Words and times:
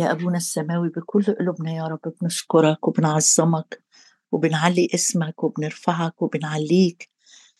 يا 0.00 0.12
أبونا 0.12 0.36
السماوي 0.36 0.88
بكل 0.88 1.22
قلوبنا 1.22 1.72
يا 1.72 1.84
رب 1.84 2.14
بنشكرك 2.22 2.88
وبنعظمك 2.88 3.82
وبنعلي 4.32 4.88
اسمك 4.94 5.44
وبنرفعك 5.44 6.22
وبنعليك 6.22 7.10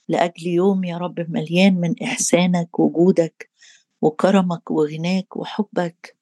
لأجل 0.09 0.47
يوم 0.47 0.85
يا 0.85 0.97
رب 0.99 1.31
مليان 1.31 1.81
من 1.81 1.95
إحسانك 2.03 2.79
وجودك 2.81 3.51
وكرمك 4.03 4.71
وغناك 4.71 5.37
وحبك. 5.37 6.17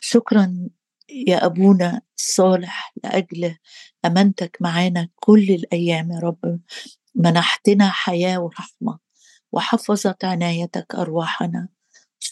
شكرا 0.00 0.68
يا 1.10 1.46
أبونا 1.46 2.00
الصالح 2.18 2.94
لأجل 3.04 3.56
أمانتك 4.04 4.56
معانا 4.60 5.08
كل 5.16 5.50
الأيام 5.50 6.12
يا 6.12 6.18
رب. 6.18 6.60
منحتنا 7.14 7.90
حياة 7.90 8.38
ورحمة 8.38 8.98
وحفظت 9.52 10.24
عنايتك 10.24 10.94
أرواحنا. 10.94 11.68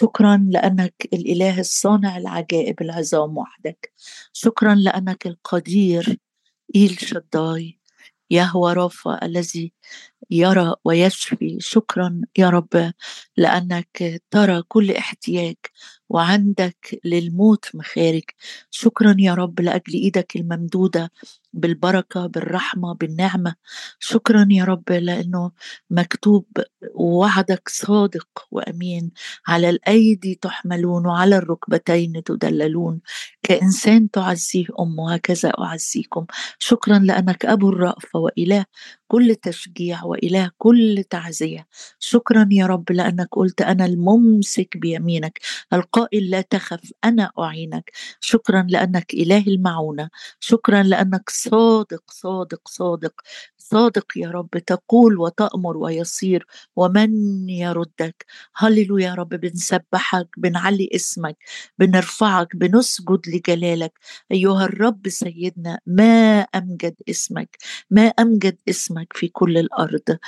شكرا 0.00 0.46
لأنك 0.50 1.08
الإله 1.12 1.60
الصانع 1.60 2.16
العجائب 2.16 2.82
العظام 2.82 3.38
وحدك. 3.38 3.92
شكرا 4.32 4.74
لأنك 4.74 5.26
القدير 5.26 6.18
إيل 6.76 6.98
شداي 7.00 7.78
يهوى 8.30 8.72
رافا 8.72 9.24
الذي 9.24 9.72
يرى 10.30 10.74
ويشفي. 10.84 11.56
شكرا 11.60 12.20
يا 12.38 12.50
رب 12.50 12.92
لأنك 13.36 14.22
ترى 14.30 14.62
كل 14.68 14.90
احتياج 14.90 15.56
وعندك 16.08 17.00
للموت 17.04 17.70
مخارج. 17.74 18.22
شكرا 18.70 19.16
يا 19.18 19.34
رب 19.34 19.60
لأجل 19.60 19.94
إيدك 19.94 20.36
الممدودة 20.36 21.12
بالبركة 21.52 22.26
بالرحمة 22.26 22.94
بالنعمة. 22.94 23.54
شكرا 24.00 24.48
يا 24.50 24.64
رب 24.64 24.92
لأنه 24.92 25.50
مكتوب 25.90 26.46
وعدك 26.94 27.68
صادق 27.68 28.28
وأمين. 28.50 29.10
على 29.48 29.70
الأيدي 29.70 30.34
تحملون 30.42 31.06
وعلى 31.06 31.36
الركبتين 31.36 32.22
تدللون. 32.24 33.00
كإنسان 33.42 34.10
تعزيه 34.10 34.66
أمه 34.80 35.14
هكذا 35.14 35.52
أعزيكم. 35.58 36.26
شكرا 36.58 36.98
لأنك 36.98 37.46
ابو 37.46 37.68
الرأفة 37.68 38.18
وإله. 38.18 38.64
كل 39.08 39.34
تشجيع 39.34 40.04
واله 40.04 40.50
كل 40.58 41.04
تعزية. 41.10 41.66
شكرا 41.98 42.48
يا 42.52 42.66
رب 42.66 42.92
لأنك 42.92 43.28
قلت 43.32 43.60
أنا 43.62 43.84
الممسك 43.86 44.76
بيمينك 44.76 45.38
القائل 45.72 46.30
لا 46.30 46.40
تخف 46.40 46.92
أنا 47.04 47.30
أعينك. 47.38 47.90
شكرا 48.20 48.66
لأنك 48.70 49.14
إله 49.14 49.44
المعونة. 49.46 50.08
شكرا 50.40 50.82
لأنك 50.82 51.30
صادق 51.30 52.02
صادق 52.10 52.68
صادق. 52.68 53.12
صادق 53.70 54.06
يا 54.16 54.30
رب 54.30 54.50
تقول 54.66 55.18
وتأمر 55.18 55.76
ويصير 55.76 56.46
ومن 56.76 57.10
يردك؟ 57.48 58.24
هللو 58.56 58.98
يا 58.98 59.14
رب 59.14 59.28
بنسبحك 59.28 60.28
بنعلي 60.36 60.88
اسمك 60.94 61.36
بنرفعك 61.78 62.56
بنسجد 62.56 63.20
لجلالك. 63.28 63.92
أيها 64.32 64.64
الرب 64.64 65.08
سيدنا 65.08 65.78
ما 65.86 66.40
أمجد 66.40 66.94
اسمك؟ 67.10 67.56
ما 67.90 68.06
أمجد 68.06 68.56
اسمك 68.68 69.12
في 69.16 69.28
كل 69.28 69.58
الأرض؟ 69.58 70.18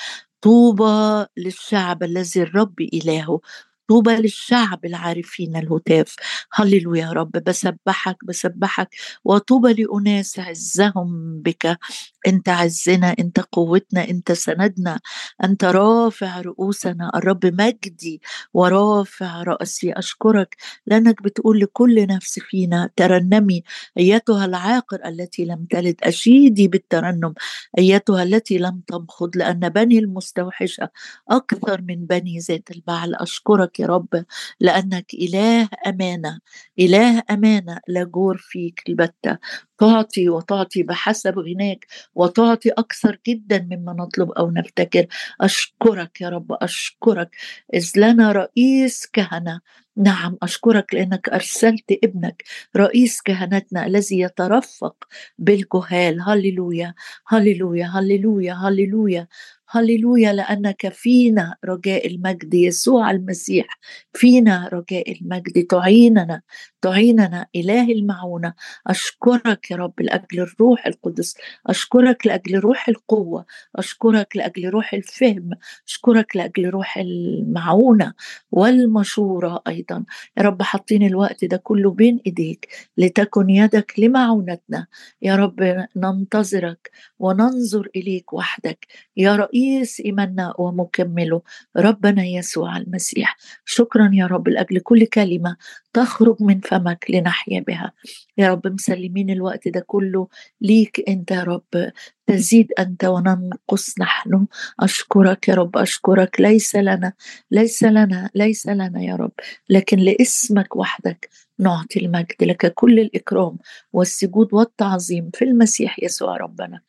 طوبى 0.42 1.26
للشعب 1.36 2.02
الذي 2.02 2.42
الرب 2.42 2.80
إلهه. 2.80 3.40
طوبى 3.88 4.10
للشعب 4.16 4.84
العارفين 4.84 5.56
الهتاف. 5.56 6.16
هللو 6.52 6.94
يا 6.94 7.12
رب 7.12 7.30
بسبحك 7.32 8.16
بسبحك 8.24 8.88
وطوبى 9.24 9.72
لأناس 9.72 10.38
عزهم 10.38 11.42
بك. 11.42 11.78
أنت 12.26 12.48
عزنا 12.48 13.14
أنت 13.18 13.40
قوتنا 13.52 14.08
أنت 14.10 14.32
سندنا 14.32 15.00
أنت 15.44 15.64
رافع 15.64 16.40
رؤوسنا. 16.40 17.10
الرب 17.14 17.46
مجدي 17.46 18.20
ورافع 18.54 19.42
رأسي. 19.42 19.92
أشكرك. 19.92 20.56
لأنك 20.86 21.22
بتقول 21.22 21.60
لكل 21.60 22.06
نفس 22.06 22.38
فينا 22.38 22.90
ترنمي 22.96 23.62
أيتها 23.98 24.44
العاقر 24.44 25.00
التي 25.08 25.44
لم 25.44 25.66
تلد. 25.70 25.96
أشيدي 26.02 26.68
بالترنم. 26.68 27.34
أيتها 27.78 28.22
التي 28.22 28.58
لم 28.58 28.80
تمخض 28.86 29.36
لأن 29.36 29.68
بني 29.68 29.98
المستوحشة 29.98 30.88
أكثر 31.30 31.80
من 31.82 32.06
بني 32.06 32.38
ذات 32.38 32.70
البعل. 32.70 33.14
أشكرك 33.14 33.80
يا 33.80 33.86
رب. 33.86 34.24
لأنك 34.60 35.14
إله 35.14 35.68
أمانة. 35.86 36.38
إله 36.78 37.22
أمانة. 37.30 37.78
لا 37.88 38.04
جور 38.04 38.36
فيك 38.38 38.82
البتة. 38.88 39.38
تعطي 39.78 40.28
وتعطي 40.28 40.82
بحسب 40.82 41.38
غناك 41.38 41.86
وتعطي 42.14 42.70
أكثر 42.70 43.18
جدا 43.28 43.58
مما 43.72 43.92
نطلب 43.92 44.30
أو 44.30 44.50
نفتكر 44.50 45.06
أشكرك 45.40 46.20
يا 46.20 46.28
رب 46.28 46.52
أشكرك. 46.52 47.36
إذ 47.74 47.90
لنا 47.96 48.32
رئيس 48.32 49.06
كهنة. 49.06 49.60
نعم 49.98 50.36
أشكرك 50.42 50.94
لأنك 50.94 51.28
أرسلت 51.28 51.98
ابنك 52.04 52.44
رئيس 52.76 53.22
كهنتنا 53.22 53.86
الذي 53.86 54.20
يترفق 54.20 55.04
بالجهال 55.38 56.20
هللويا 56.20 56.94
هللويا 57.28 57.86
هللويا 57.86 58.54
هللويا 58.54 59.28
هللويا 59.70 60.32
لأنك 60.32 60.88
فينا 60.88 61.56
رجاء 61.64 62.06
المجد. 62.06 62.54
يسوع 62.54 63.10
المسيح 63.10 63.66
فينا 64.14 64.68
رجاء 64.72 65.12
المجد. 65.12 65.66
تعيننا 65.66 66.42
تعيننا 66.82 67.46
إله 67.56 67.92
المعونة. 67.92 68.54
أشكرك 68.86 69.70
يا 69.70 69.76
رب 69.76 70.00
لأجل 70.00 70.40
الروح 70.40 70.86
القدس. 70.86 71.34
أشكرك 71.66 72.26
لأجل 72.26 72.58
روح 72.58 72.88
القوة. 72.88 73.46
أشكرك 73.76 74.36
لأجل 74.36 74.68
روح 74.70 74.94
الفهم. 74.94 75.50
أشكرك 75.88 76.36
لأجل 76.36 76.70
روح 76.70 76.98
المعونة 76.98 78.12
والمشورة 78.52 79.62
أيضا. 79.68 79.87
يا 80.36 80.42
رب 80.42 80.62
حاطين 80.62 81.02
الوقت 81.06 81.44
ده 81.44 81.56
كله 81.56 81.90
بين 81.90 82.20
إيديك 82.26 82.68
لتكن 82.96 83.50
يدك 83.50 83.94
لمعونتنا. 83.98 84.86
يا 85.22 85.36
رب 85.36 85.86
ننتظرك 85.96 86.90
وننظر 87.18 87.88
إليك 87.96 88.32
وحدك. 88.32 88.86
يا 89.16 89.36
رئيس 89.36 90.00
إيماننا 90.00 90.54
ومكمله. 90.58 91.42
ربنا 91.76 92.24
يسوع 92.24 92.76
المسيح. 92.76 93.36
شكرا 93.64 94.10
يا 94.12 94.26
رب 94.26 94.48
لأجل 94.48 94.78
كل 94.80 95.06
كلمة 95.06 95.56
تخرج 95.92 96.36
من 96.40 96.60
فمك 96.60 97.06
لنحيا 97.10 97.60
بها. 97.60 97.92
يا 98.38 98.50
رب 98.50 98.66
مسلمين 98.66 99.30
الوقت 99.30 99.68
ده 99.68 99.80
كله 99.86 100.28
ليك 100.60 101.04
أنت 101.08 101.30
يا 101.30 101.42
رب. 101.42 101.92
تزيد 102.28 102.72
أنت 102.78 103.04
وننقص 103.04 104.00
نحن. 104.00 104.46
أشكرك 104.80 105.48
يا 105.48 105.54
رب 105.54 105.76
أشكرك. 105.76 106.40
ليس 106.40 106.76
لنا 106.76 107.12
ليس 107.50 107.82
لنا 107.82 108.30
ليس 108.34 108.66
لنا 108.66 109.02
يا 109.02 109.16
رب. 109.16 109.32
لكن 109.68 109.98
لاسمك 109.98 110.76
وحدك 110.76 111.30
نعطي 111.58 112.00
المجد. 112.00 112.34
لك 112.42 112.74
كل 112.74 113.00
الإكرام 113.00 113.58
والسجود 113.92 114.54
والتعظيم 114.54 115.30
في 115.34 115.44
المسيح 115.44 115.96
يسوع 116.02 116.36
ربنا. 116.36 116.80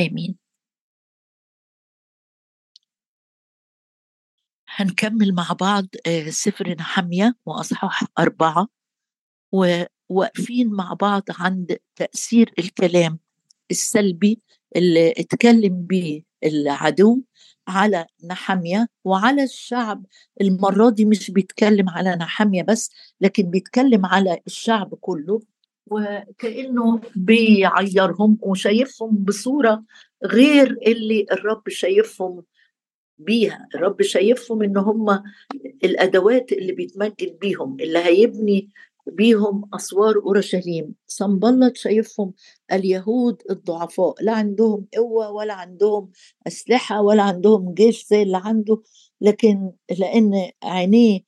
آمين. 0.00 0.36
هنكمل 4.68 5.34
مع 5.34 5.52
بعض 5.60 5.86
آه، 6.06 6.30
سفر 6.30 6.68
نحمية 6.74 7.36
وأصحاح 7.46 8.04
أربعة 8.18 8.68
وواقفين 9.52 10.68
مع 10.70 10.92
بعض 10.94 11.22
عند 11.38 11.78
تأثير 11.96 12.52
الكلام 12.58 13.18
السلبي 13.70 14.40
اللي 14.76 15.10
اتكلم 15.10 15.82
به 15.82 16.22
العدو 16.44 17.22
على 17.68 18.06
نحمية 18.24 18.86
وعلى 19.04 19.42
الشعب. 19.42 20.06
المرة 20.40 20.90
دي 20.90 21.04
مش 21.04 21.30
بيتكلم 21.30 21.88
على 21.88 22.16
نحمية 22.16 22.62
بس 22.62 22.90
لكن 23.20 23.50
بيتكلم 23.50 24.06
على 24.06 24.38
الشعب 24.46 24.94
كله 25.00 25.40
وكأنه 25.86 27.00
بيعيرهم 27.16 28.38
وشايفهم 28.42 29.16
بصورة 29.16 29.84
غير 30.24 30.78
اللي 30.86 31.26
الرب 31.32 31.68
شايفهم 31.68 32.42
بيها. 33.18 33.68
الرب 33.74 34.02
شايفهم 34.02 34.62
إن 34.62 34.76
هم 34.76 35.22
الأدوات 35.84 36.52
اللي 36.52 36.72
بيتمجد 36.72 37.38
بيهم 37.40 37.76
اللي 37.80 37.98
هيبني 37.98 38.70
بيهم 39.06 39.68
أسوار 39.74 40.16
أورشليم. 40.16 40.94
صنبلط 41.06 41.76
شايفهم 41.76 42.32
اليهود 42.72 43.42
الضعفاء 43.50 44.14
لا 44.20 44.32
عندهم 44.32 44.86
قوة 44.96 45.30
ولا 45.30 45.54
عندهم 45.54 46.10
أسلحة 46.46 47.00
ولا 47.00 47.22
عندهم 47.22 47.74
جيش 47.74 48.06
زي 48.06 48.22
اللي 48.22 48.40
عنده 48.44 48.82
لكن 49.20 49.72
لأن 49.98 50.50
عينيه 50.62 51.20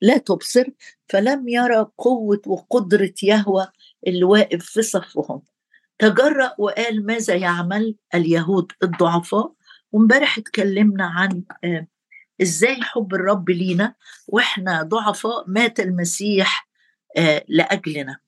لا 0.00 0.18
تبصر 0.18 0.64
فلم 1.08 1.48
يرى 1.48 1.86
قوة 1.98 2.40
وقدرة 2.46 3.14
يهوى 3.22 3.66
اللي 4.06 4.24
واقف 4.24 4.64
في 4.64 4.82
صفهم. 4.82 5.42
تجرأ 5.98 6.54
وقال 6.58 7.06
ماذا 7.06 7.34
يعمل 7.34 7.96
اليهود 8.14 8.72
الضعفاء؟ 8.82 9.52
وامبارح 9.92 10.38
اتكلمنا 10.38 11.04
عن 11.06 11.42
آه، 11.64 11.86
إزاي 12.42 12.82
حب 12.82 13.14
الرب 13.14 13.50
لينا 13.50 13.94
وإحنا 14.28 14.82
ضعفاء 14.82 15.44
مات 15.46 15.80
المسيح 15.80 16.68
آه، 17.16 17.44
لأجلنا. 17.48 18.18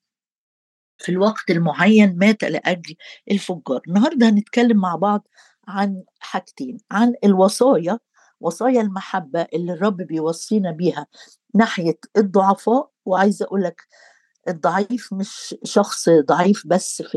في 0.99 1.13
الوقت 1.13 1.51
المعين 1.51 2.19
مات 2.19 2.45
لأجل 2.45 2.97
الفجار. 3.31 3.81
النهارده 3.89 4.29
هنتكلم 4.29 4.77
مع 4.81 4.97
بعض 4.97 5.29
عن 5.69 6.03
حاجتين 6.19 6.79
عن 6.91 7.15
الوصايا 7.25 7.99
وصايا 8.41 8.81
المحبة 8.81 9.47
اللي 9.55 9.73
الرب 9.73 9.97
بيوصينا 9.97 10.71
بيها 10.71 11.07
ناحية 11.55 11.99
الضعفاء 12.17 12.91
وعايزة 13.05 13.45
أقول 13.47 13.63
لك 13.63 13.83
الضعيف 14.49 15.13
مش 15.13 15.55
شخص 15.65 16.09
ضعيف 16.09 16.63
بس 16.67 17.03
في 17.03 17.15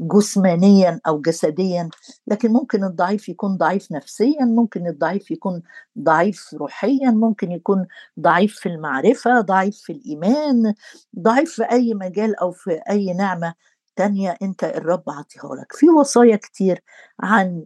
جسمانيا 0.00 1.00
أو 1.08 1.20
جسديا 1.20 1.88
لكن 2.26 2.52
ممكن 2.52 2.84
الضعيف 2.84 3.28
يكون 3.28 3.56
ضعيف 3.56 3.92
نفسيا 3.92 4.44
ممكن 4.44 4.86
الضعيف 4.86 5.30
يكون 5.30 5.62
ضعيف 5.98 6.54
روحيا 6.54 7.10
ممكن 7.10 7.52
يكون 7.52 7.86
ضعيف 8.20 8.56
في 8.56 8.68
المعرفة 8.68 9.40
ضعيف 9.40 9.76
في 9.76 9.92
الإيمان 9.92 10.74
ضعيف 11.18 11.52
في 11.52 11.62
أي 11.62 11.94
مجال 11.94 12.36
أو 12.36 12.50
في 12.52 12.80
أي 12.90 13.12
نعمة 13.12 13.54
تانية 13.96 14.36
أنت 14.42 14.64
الرب 14.64 15.02
عطيها 15.08 15.54
لك. 15.54 15.72
في 15.72 15.88
وصايا 15.88 16.36
كتير 16.36 16.82
عن 17.20 17.64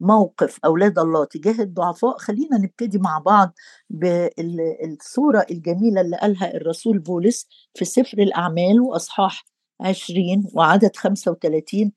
موقف 0.00 0.58
أولاد 0.64 0.98
الله 0.98 1.24
تجاه 1.24 1.62
الضعفاء. 1.62 2.18
خلينا 2.18 2.58
نبتدي 2.58 2.98
مع 2.98 3.18
بعض 3.18 3.54
بالصورة 3.90 5.46
الجميلة 5.50 6.00
اللي 6.00 6.16
قالها 6.16 6.54
الرسول 6.56 6.98
بولس 6.98 7.48
في 7.74 7.84
سفر 7.84 8.18
الأعمال 8.18 8.80
وإصحاح 8.80 9.44
20 9.82 10.44
وعدد 10.54 10.96
35 10.96 11.92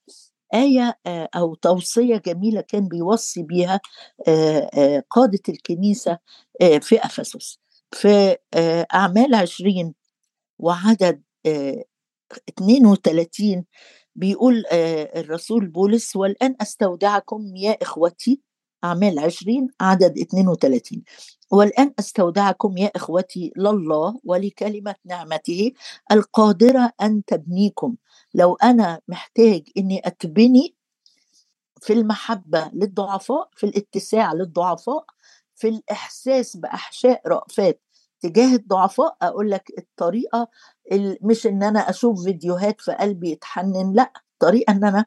آية 0.54 1.00
أو 1.08 1.56
توصية 1.56 2.18
جميلة 2.18 2.62
كان 2.62 2.88
بيوصي 2.88 3.44
بيها 3.44 3.80
قادة 5.10 5.40
الكنيسة 5.50 6.18
في 6.82 7.00
أفسس. 7.06 7.60
في 7.92 8.38
أعمال 8.94 9.36
20 9.36 9.94
وعدد 10.60 11.22
32 12.50 13.66
بيقول 14.16 14.64
الرسول 14.72 15.68
بولس 15.68 16.16
والآن 16.16 16.56
أستودعكم 16.62 17.56
يا 17.56 17.78
إخوتي 17.82 18.42
أعمال 18.84 19.20
20 19.20 19.68
عدد 19.82 20.18
32 20.20 21.04
والآن 21.52 21.94
أستودعكم 22.00 22.78
يا 22.78 22.92
إخوتي 22.96 23.52
لله 23.58 24.20
ولكلمة 24.24 24.96
نعمته 25.06 25.72
القادرة 26.12 26.92
أن 27.02 27.26
تبنيكم. 27.26 27.96
لو 28.34 28.56
أنا 28.64 29.00
محتاج 29.08 29.64
إني 29.78 30.02
أتبني 30.08 30.76
في 31.82 31.94
المحبة 31.94 32.72
للضعفاء 32.74 33.50
في 33.56 33.66
الاتساع 33.66 34.34
للضعفاء 34.34 35.06
في 35.56 35.68
الإحساس 35.70 36.58
بأحشاء 36.58 37.22
رأفات 37.28 37.82
تجاه 38.22 38.56
الضعفاء 38.56 39.18
أقول 39.22 39.52
لك 39.52 39.72
الطريقة 39.78 40.48
مش 41.22 41.48
إن 41.48 41.64
أنا 41.64 41.90
أشوف 41.90 42.24
فيديوهات 42.24 42.82
في 42.82 42.92
قلبي 42.92 43.32
يتحنن 43.32 43.94
لأ 43.94 44.12
الطريقة 44.34 44.72
إن 44.72 44.84
أنا 44.84 45.06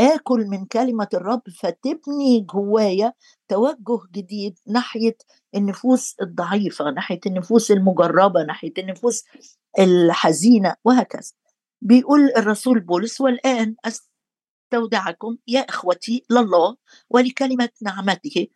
آكل 0.00 0.46
من 0.46 0.64
كلمة 0.66 1.08
الرب 1.14 1.42
فتبني 1.58 2.40
جوايا 2.40 3.12
توجه 3.48 4.00
جديد 4.12 4.58
ناحية 4.66 5.16
النفوس 5.54 6.16
الضعيفة 6.22 6.90
ناحية 6.90 7.20
النفوس 7.26 7.70
المجربة 7.70 8.42
ناحية 8.42 8.72
النفوس 8.78 9.24
الحزينة 9.78 10.74
وهكذا. 10.84 11.32
بيقول 11.82 12.30
الرسول 12.36 12.80
بولس 12.80 13.20
والآن 13.20 13.76
أستودعكم 13.84 15.36
يا 15.48 15.60
إخوتي 15.60 16.24
لله 16.30 16.76
ولكلمة 17.10 17.68
نعمته 17.82 18.46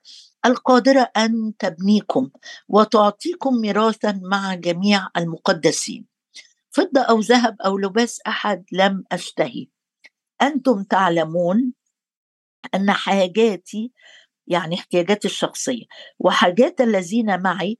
القادرة 0.46 1.10
أن 1.16 1.52
تبنيكم 1.58 2.30
وتعطيكم 2.68 3.54
ميراثا 3.54 4.20
مع 4.22 4.54
جميع 4.54 5.08
المقدسين. 5.16 6.06
فضة 6.70 7.00
أو 7.00 7.20
ذهب 7.20 7.56
أو 7.60 7.78
لباس 7.78 8.20
أحد 8.26 8.64
لم 8.72 9.04
أشتهي. 9.12 9.73
أنتم 10.42 10.82
تعلمون 10.82 11.72
أن 12.74 12.90
حاجاتي 12.92 13.92
يعني 14.46 14.74
احتياجاتي 14.74 15.28
الشخصية 15.28 15.84
وحاجات 16.18 16.80
الذين 16.80 17.42
معي 17.42 17.78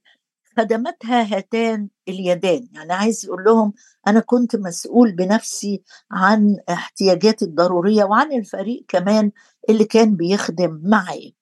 خدمتها 0.57 1.37
هاتان 1.37 1.89
اليدان. 2.07 2.67
يعني 2.73 2.93
عايز 2.93 3.25
يقول 3.25 3.43
لهم 3.43 3.73
أنا 4.07 4.19
كنت 4.19 4.55
مسؤول 4.55 5.11
بنفسي 5.11 5.83
عن 6.11 6.57
احتياجاتي 6.69 7.45
الضرورية 7.45 8.03
وعن 8.03 8.33
الفريق 8.33 8.85
كمان 8.87 9.31
اللي 9.69 9.85
كان 9.85 10.15
بيخدم 10.15 10.81
معي. 10.83 11.35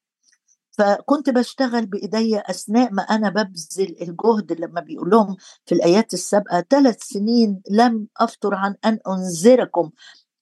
فكنت 0.77 1.29
بشتغل 1.29 1.85
بإيدي 1.85 2.39
أثناء 2.39 2.93
ما 2.93 3.03
أنا 3.03 3.29
ببذل 3.29 3.95
الجهد 4.01 4.51
لما 4.59 4.81
بيقول 4.81 5.09
لهم 5.09 5.37
في 5.65 5.75
الآيات 5.75 6.13
السابقة 6.13 6.65
ثلاث 6.69 7.03
سنين 7.03 7.61
لم 7.69 8.07
افتر 8.17 8.55
عن 8.55 8.75
أن 8.85 8.99
أنذركم. 9.07 9.91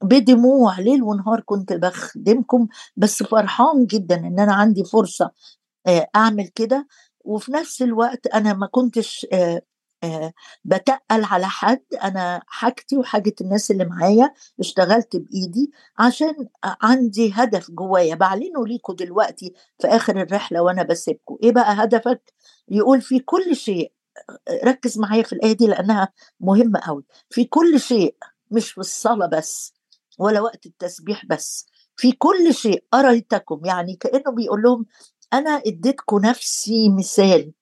بدموع 0.03 0.80
ليل 0.80 1.03
ونهار 1.03 1.39
كنت 1.42 1.74
بخدمكم 1.74 2.68
بس 2.98 3.24
فرحان 3.24 3.86
جدا 3.86 4.15
إن 4.15 4.39
أنا 4.39 4.53
عندي 4.53 4.83
فرصة 4.83 5.31
آه، 5.88 6.07
أعمل 6.15 6.48
كده. 6.48 6.88
وفي 7.25 7.51
نفس 7.51 7.81
الوقت 7.81 8.27
أنا 8.27 8.53
ما 8.53 8.68
كنتش 8.68 9.27
آه، 9.33 9.62
آه، 10.03 10.33
بتقل 10.65 11.24
على 11.25 11.48
حد 11.50 11.83
أنا 12.03 12.42
حاجتي 12.48 12.98
وحاجة 12.98 13.33
الناس 13.42 13.71
اللي 13.71 13.86
معايا 13.86 14.33
اشتغلت 14.59 15.15
بإيدي 15.15 15.71
عشان 16.00 16.48
عندي 16.63 17.31
هدف 17.36 17.71
جوايا. 17.71 18.15
بعلنه 18.15 18.68
ليكم 18.68 18.94
دلوقتي 18.94 19.53
في 19.80 19.88
آخر 19.88 20.21
الرحلة 20.21 20.62
وأنا 20.62 20.83
بسيبكم 20.83 21.38
إيه 21.44 21.51
بقى 21.51 21.74
هدفك؟ 21.83 22.33
يقول 22.69 23.01
في 23.01 23.19
كل 23.19 23.56
شيء 23.56 23.92
ركز 24.65 25.00
معايا 25.00 25.24
في 25.24 25.33
الآية 25.33 25.53
دي 25.53 25.68
لأنها 25.68 26.09
مهمة 26.39 26.80
قوي 26.80 27.03
في 27.30 27.45
كل 27.45 27.80
شيء 27.80 28.15
مش 28.51 28.71
في 28.71 28.77
الصلاة 28.77 29.27
بس. 29.27 29.74
ولا 30.22 30.42
وقت 30.42 30.66
التسبيح 30.66 31.26
بس. 31.26 31.66
في 31.96 32.12
كل 32.12 32.54
شيء 32.54 32.84
أريتكم 32.94 33.66
يعني 33.66 33.96
كأنه 33.96 34.32
بيقول 34.36 34.62
لهم 34.62 34.86
أنا 35.34 35.50
إديتكم 35.68 36.20
نفسي 36.26 36.90
مثال. 36.90 37.54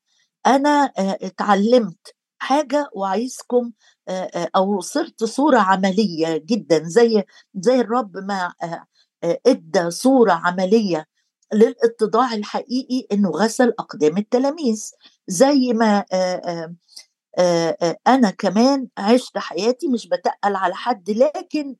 أنا 0.48 0.92
اتعلمت 0.98 2.16
حاجة 2.42 2.90
وعايزكم 2.94 3.72
أو 4.56 4.80
صرت 4.82 5.24
صورة 5.24 5.60
عملية 5.60 6.38
جدا 6.38 6.84
زي 6.84 7.24
زي 7.56 7.80
الرب 7.82 8.18
ما 8.18 8.54
إدى 9.24 9.92
صورة 9.92 10.32
عملية 10.32 11.06
للاتضاع 11.54 12.34
الحقيقي 12.34 13.08
إنه 13.12 13.30
غسل 13.30 13.74
أقدام 13.80 14.18
التلاميذ. 14.18 14.92
زي 15.28 15.74
ما 15.74 16.06
أنا 18.08 18.30
كمان 18.38 18.88
عشت 18.98 19.38
حياتي 19.38 19.88
مش 19.88 20.08
بتقل 20.08 20.56
على 20.56 20.76
حد 20.76 21.10
لكن 21.10 21.76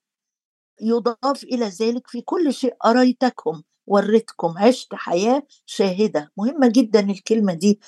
يضاف 0.82 1.44
إلى 1.44 1.66
ذلك 1.66 2.08
في 2.08 2.22
كل 2.22 2.54
شيء 2.54 2.76
أريتكم 2.86 3.62
وريتكم 3.88 4.54
عشت 4.58 4.96
حياة 4.96 5.44
شاهدة. 5.66 6.32
مهمة 6.38 6.68
جدا 6.76 7.00
الكلمة 7.00 7.54
دي. 7.54 7.80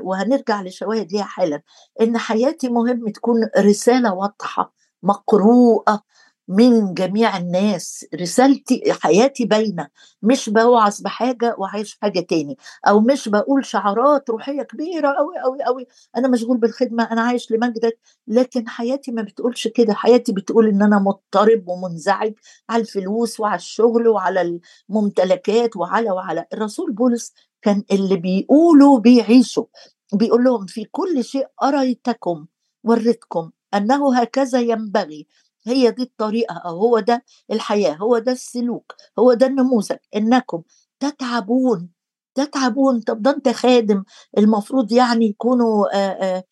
وهنرجع 0.00 0.62
لشواهد 0.62 1.12
ليها 1.12 1.24
حالا. 1.24 1.62
إن 2.00 2.18
حياتي 2.18 2.68
مهم 2.68 3.08
تكون 3.08 3.48
رسالة 3.58 4.14
واضحة 4.14 4.74
مقروءة 5.02 6.02
من 6.48 6.94
جميع 6.94 7.36
الناس. 7.36 8.04
رسالتي 8.14 8.92
حياتي 8.92 9.44
باينة. 9.44 9.88
مش 10.22 10.48
بوعظ 10.50 11.00
بحاجة 11.00 11.54
وعايش 11.58 11.98
حاجة 12.02 12.20
تاني. 12.20 12.56
أو 12.88 13.00
مش 13.00 13.28
بقول 13.28 13.64
شعارات 13.64 14.30
روحية 14.30 14.62
كبيرة 14.62 15.08
قوي 15.08 15.38
قوي 15.44 15.62
قوي 15.62 15.86
أنا 16.16 16.28
مشغول 16.28 16.58
بالخدمة 16.58 17.04
أنا 17.12 17.20
عايش 17.22 17.50
لمجدك. 17.52 17.98
لكن 18.28 18.68
حياتي 18.68 19.12
ما 19.12 19.22
بتقولش 19.22 19.68
كده. 19.68 19.94
حياتي 19.94 20.32
بتقول 20.32 20.68
إن 20.68 20.82
أنا 20.82 20.98
مضطرب 20.98 21.68
ومنزعج 21.68 22.32
على 22.70 22.80
الفلوس 22.82 23.40
وعلى 23.40 23.56
الشغل 23.56 24.08
وعلى 24.08 24.60
الممتلكات 24.90 25.76
وعلى 25.76 26.10
وعلى. 26.10 26.44
الرسول 26.52 26.92
بولس 26.92 27.32
كان 27.62 27.82
اللي 27.92 28.16
بيقولوا 28.16 28.98
بيعيشوا. 28.98 29.64
بيقول 30.12 30.44
لهم 30.44 30.66
في 30.66 30.84
كل 30.84 31.24
شيء 31.24 31.46
أريتكم 31.62 32.46
وريتكم 32.84 33.50
أنه 33.74 34.20
هكذا 34.20 34.60
ينبغي. 34.60 35.26
هي 35.66 35.90
دي 35.90 36.02
الطريقة 36.02 36.54
أو 36.66 36.70
هو 36.80 36.98
ده 37.00 37.24
الحياة 37.52 37.94
هو 37.94 38.18
ده 38.18 38.32
السلوك 38.32 38.94
هو 39.18 39.32
ده 39.34 39.46
النموذج 39.46 39.96
إنكم 40.16 40.62
تتعبون 41.00 41.90
تتعبون. 42.34 43.00
طب 43.00 43.22
ده 43.22 43.30
أنت 43.30 43.48
خادم 43.48 44.04
المفروض 44.38 44.92
يعني 44.92 45.26
يكونوا 45.26 45.86
آآ 45.96 46.44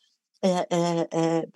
آآ 0.45 0.67
آآ 1.15 1.47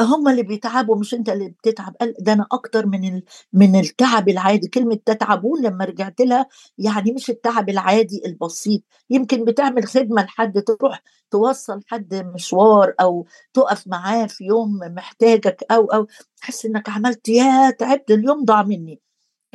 هم 0.00 0.28
اللي 0.28 0.42
بيتعبوا 0.42 0.96
مش 0.96 1.14
أنت 1.14 1.28
اللي 1.28 1.48
بتتعب. 1.48 1.96
قال 2.00 2.14
ده 2.20 2.32
أنا 2.32 2.46
أكتر 2.52 2.86
من 2.86 3.22
من 3.52 3.76
التعب 3.80 4.28
العادي. 4.28 4.68
كلمة 4.68 4.98
تتعبون 5.06 5.62
لما 5.62 5.84
رجعت 5.84 6.20
لها 6.20 6.46
يعني 6.78 7.12
مش 7.12 7.30
التعب 7.30 7.68
العادي 7.68 8.22
البسيط. 8.26 8.82
يمكن 9.10 9.44
بتعمل 9.44 9.84
خدمة 9.86 10.22
لحد 10.22 10.62
تروح 10.62 11.02
توصل 11.30 11.80
حد 11.86 12.14
مشوار 12.34 12.94
أو 13.00 13.26
تقف 13.54 13.86
معاه 13.86 14.26
في 14.26 14.44
يوم 14.44 14.78
محتاجك 14.82 15.64
أو 15.70 15.86
أو 15.86 16.06
تحس 16.36 16.66
إنك 16.66 16.88
عملت 16.88 17.28
يا 17.28 17.70
تعبت 17.70 18.10
اليوم 18.10 18.44
ضاع 18.44 18.62
مني. 18.62 19.00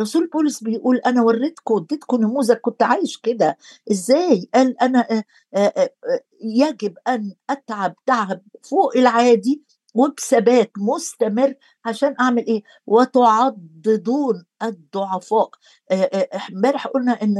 رسول 0.01 0.27
بولس 0.27 0.63
بيقول 0.63 0.97
أنا 0.97 1.21
وريتكم 1.21 1.75
اديتكم 1.75 2.21
نموذج 2.21 2.55
كنت 2.55 2.83
عايش 2.83 3.17
كده. 3.17 3.57
إزاي؟ 3.91 4.49
قال 4.55 4.81
أنا 4.81 5.23
يجب 6.41 6.93
أن 7.07 7.33
أتعب 7.49 7.95
تعب 8.05 8.41
فوق 8.63 8.97
العادي 8.97 9.63
وبثبات 9.97 10.71
مستمر. 10.77 11.53
عشان 11.85 12.15
أعمل 12.19 12.45
إيه؟ 12.47 12.63
وتعضدون 12.87 14.45
الضعفاء. 14.63 15.49
امبارح 16.51 16.87
قلنا 16.87 17.11
إن 17.21 17.35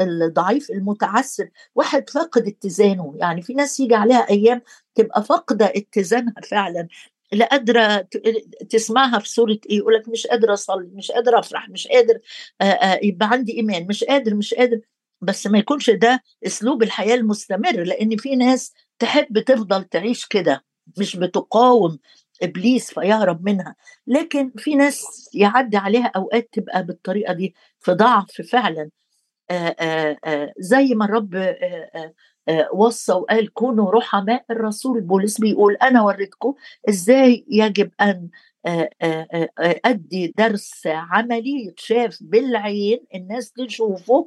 الضعيف 0.00 0.70
المتعسر 0.70 1.48
واحد 1.74 2.10
فاقد 2.10 2.46
اتزانه. 2.46 3.14
يعني 3.16 3.42
في 3.42 3.54
ناس 3.54 3.80
يجي 3.80 3.94
عليها 3.94 4.30
أيام 4.30 4.62
تبقى 4.94 5.24
فاقده 5.24 5.72
اتزانها 5.76 6.34
فعلا. 6.50 6.88
لا 7.32 7.46
قادرة 7.46 8.08
تسمعها 8.70 9.18
في 9.18 9.28
سوره 9.28 9.58
إيه؟ 9.70 9.76
يقول 9.78 9.94
لك 9.94 10.08
مش 10.08 10.26
قادرة 10.26 10.52
أصلي 10.52 10.90
مش 10.94 11.10
قادرة 11.10 11.38
أفرح 11.38 11.68
مش 11.68 11.88
قادر 11.88 12.18
يبقى 13.02 13.28
عندي 13.28 13.56
إيمان. 13.56 13.86
مش 13.86 14.04
قادر 14.04 14.34
مش 14.34 14.54
قادر. 14.54 14.80
بس 15.22 15.46
ما 15.46 15.58
يكونش 15.58 15.90
ده 15.90 16.22
أسلوب 16.46 16.82
الحياة 16.82 17.14
المستمر. 17.14 17.82
لأن 17.82 18.16
في 18.16 18.36
ناس 18.36 18.72
تحب 18.98 19.38
تفضل 19.38 19.84
تعيش 19.84 20.26
كده. 20.26 20.64
مش 20.98 21.16
بتقاوم 21.16 21.98
إبليس 22.42 22.94
فيهرب 22.94 23.44
منها. 23.44 23.76
لكن 24.06 24.52
في 24.56 24.74
ناس 24.74 25.30
يعدي 25.34 25.76
عليها 25.76 26.12
أوقات 26.16 26.48
تبقى 26.52 26.84
بالطريقة 26.86 27.32
دي 27.32 27.54
في 27.80 27.92
ضعف 27.92 28.42
فعلا. 28.42 28.90
آآ 29.50 30.16
آآ 30.24 30.52
زي 30.58 30.94
ما 30.94 31.04
الرب 31.04 31.54
وصى 32.74 33.12
وقال 33.12 33.52
كونوا 33.52 33.90
رحماء 33.90 34.44
الرسول. 34.50 35.00
بولس 35.00 35.40
بيقول 35.40 35.74
أنا 35.76 36.02
وريتكم 36.02 36.54
إزاي 36.88 37.44
يجب 37.48 37.90
أن 38.00 38.28
أدي 39.84 40.34
درس 40.38 40.82
عملي 40.86 41.66
يتشاف 41.66 42.18
بالعين 42.20 42.98
الناس 43.14 43.52
تشوفه 43.52 44.26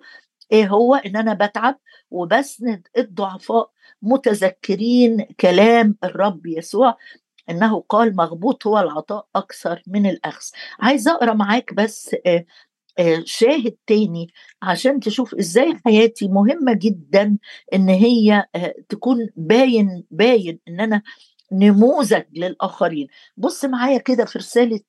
إيه 0.51 0.67
هو؟ 0.67 0.95
إن 0.95 1.15
أنا 1.15 1.33
بتعب 1.33 1.79
وبسند 2.11 2.87
الضعفاء 2.97 3.69
متذكرين 4.01 5.21
كلام 5.39 5.97
الرب 6.03 6.45
يسوع 6.45 6.97
إنه 7.49 7.83
قال 7.89 8.15
مغبوط 8.15 8.67
هو 8.67 8.79
العطاء 8.79 9.27
أكثر 9.35 9.83
من 9.87 10.05
الأخذ. 10.09 10.45
عايز 10.79 11.07
أقرأ 11.07 11.33
معاك 11.33 11.73
بس 11.73 12.15
شاهد 13.23 13.75
تاني 13.87 14.27
عشان 14.61 14.99
تشوف 14.99 15.35
إزاي 15.35 15.73
حياتي 15.85 16.27
مهمة 16.27 16.73
جدا 16.73 17.37
إن 17.73 17.89
هي 17.89 18.45
تكون 18.89 19.29
باين 19.35 20.03
باين 20.11 20.59
إن 20.67 20.79
أنا 20.79 21.01
نموذج 21.51 22.23
للآخرين. 22.33 23.07
بص 23.37 23.65
معايا 23.65 23.97
كده 23.97 24.25
في 24.25 24.39
رسالة 24.39 24.79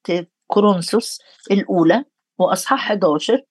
كورنثوس 0.47 1.19
الأولى 1.51 2.05
وأصحاح 2.39 2.91
11 2.91 3.43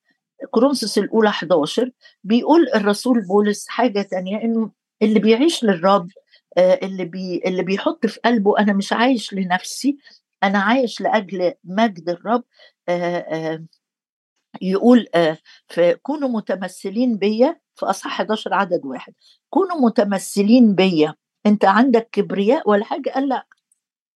كورنثوس 0.51 0.97
الأولى 0.97 1.29
11 1.29 1.91
بيقول 2.23 2.67
الرسول 2.75 3.21
بولس 3.27 3.67
حاجة 3.67 4.01
تانية 4.01 4.41
إنه 4.41 4.71
اللي 5.01 5.19
بيعيش 5.19 5.63
للرب 5.63 6.07
اللي 6.57 7.05
بي 7.05 7.41
اللي 7.45 7.63
بيحط 7.63 8.05
في 8.05 8.19
قلبه 8.25 8.59
أنا 8.59 8.73
مش 8.73 8.93
عايش 8.93 9.33
لنفسي 9.33 9.97
أنا 10.43 10.59
عايش 10.59 11.01
لأجل 11.01 11.53
مجد 11.63 12.09
الرب 12.09 12.43
يقول 14.61 15.07
كونوا 16.01 16.29
متمثلين 16.29 17.17
بيا 17.17 17.59
في 17.75 17.85
أصحاح 17.85 18.13
11 18.13 18.53
عدد 18.53 18.81
واحد 18.85 19.13
كونوا 19.49 19.77
متمثلين 19.77 20.75
بيا 20.75 21.15
أنت 21.45 21.65
عندك 21.65 22.09
كبرياء 22.11 22.69
ولا 22.69 22.85
حاجة؟ 22.85 23.09
قال 23.09 23.29
لا 23.29 23.47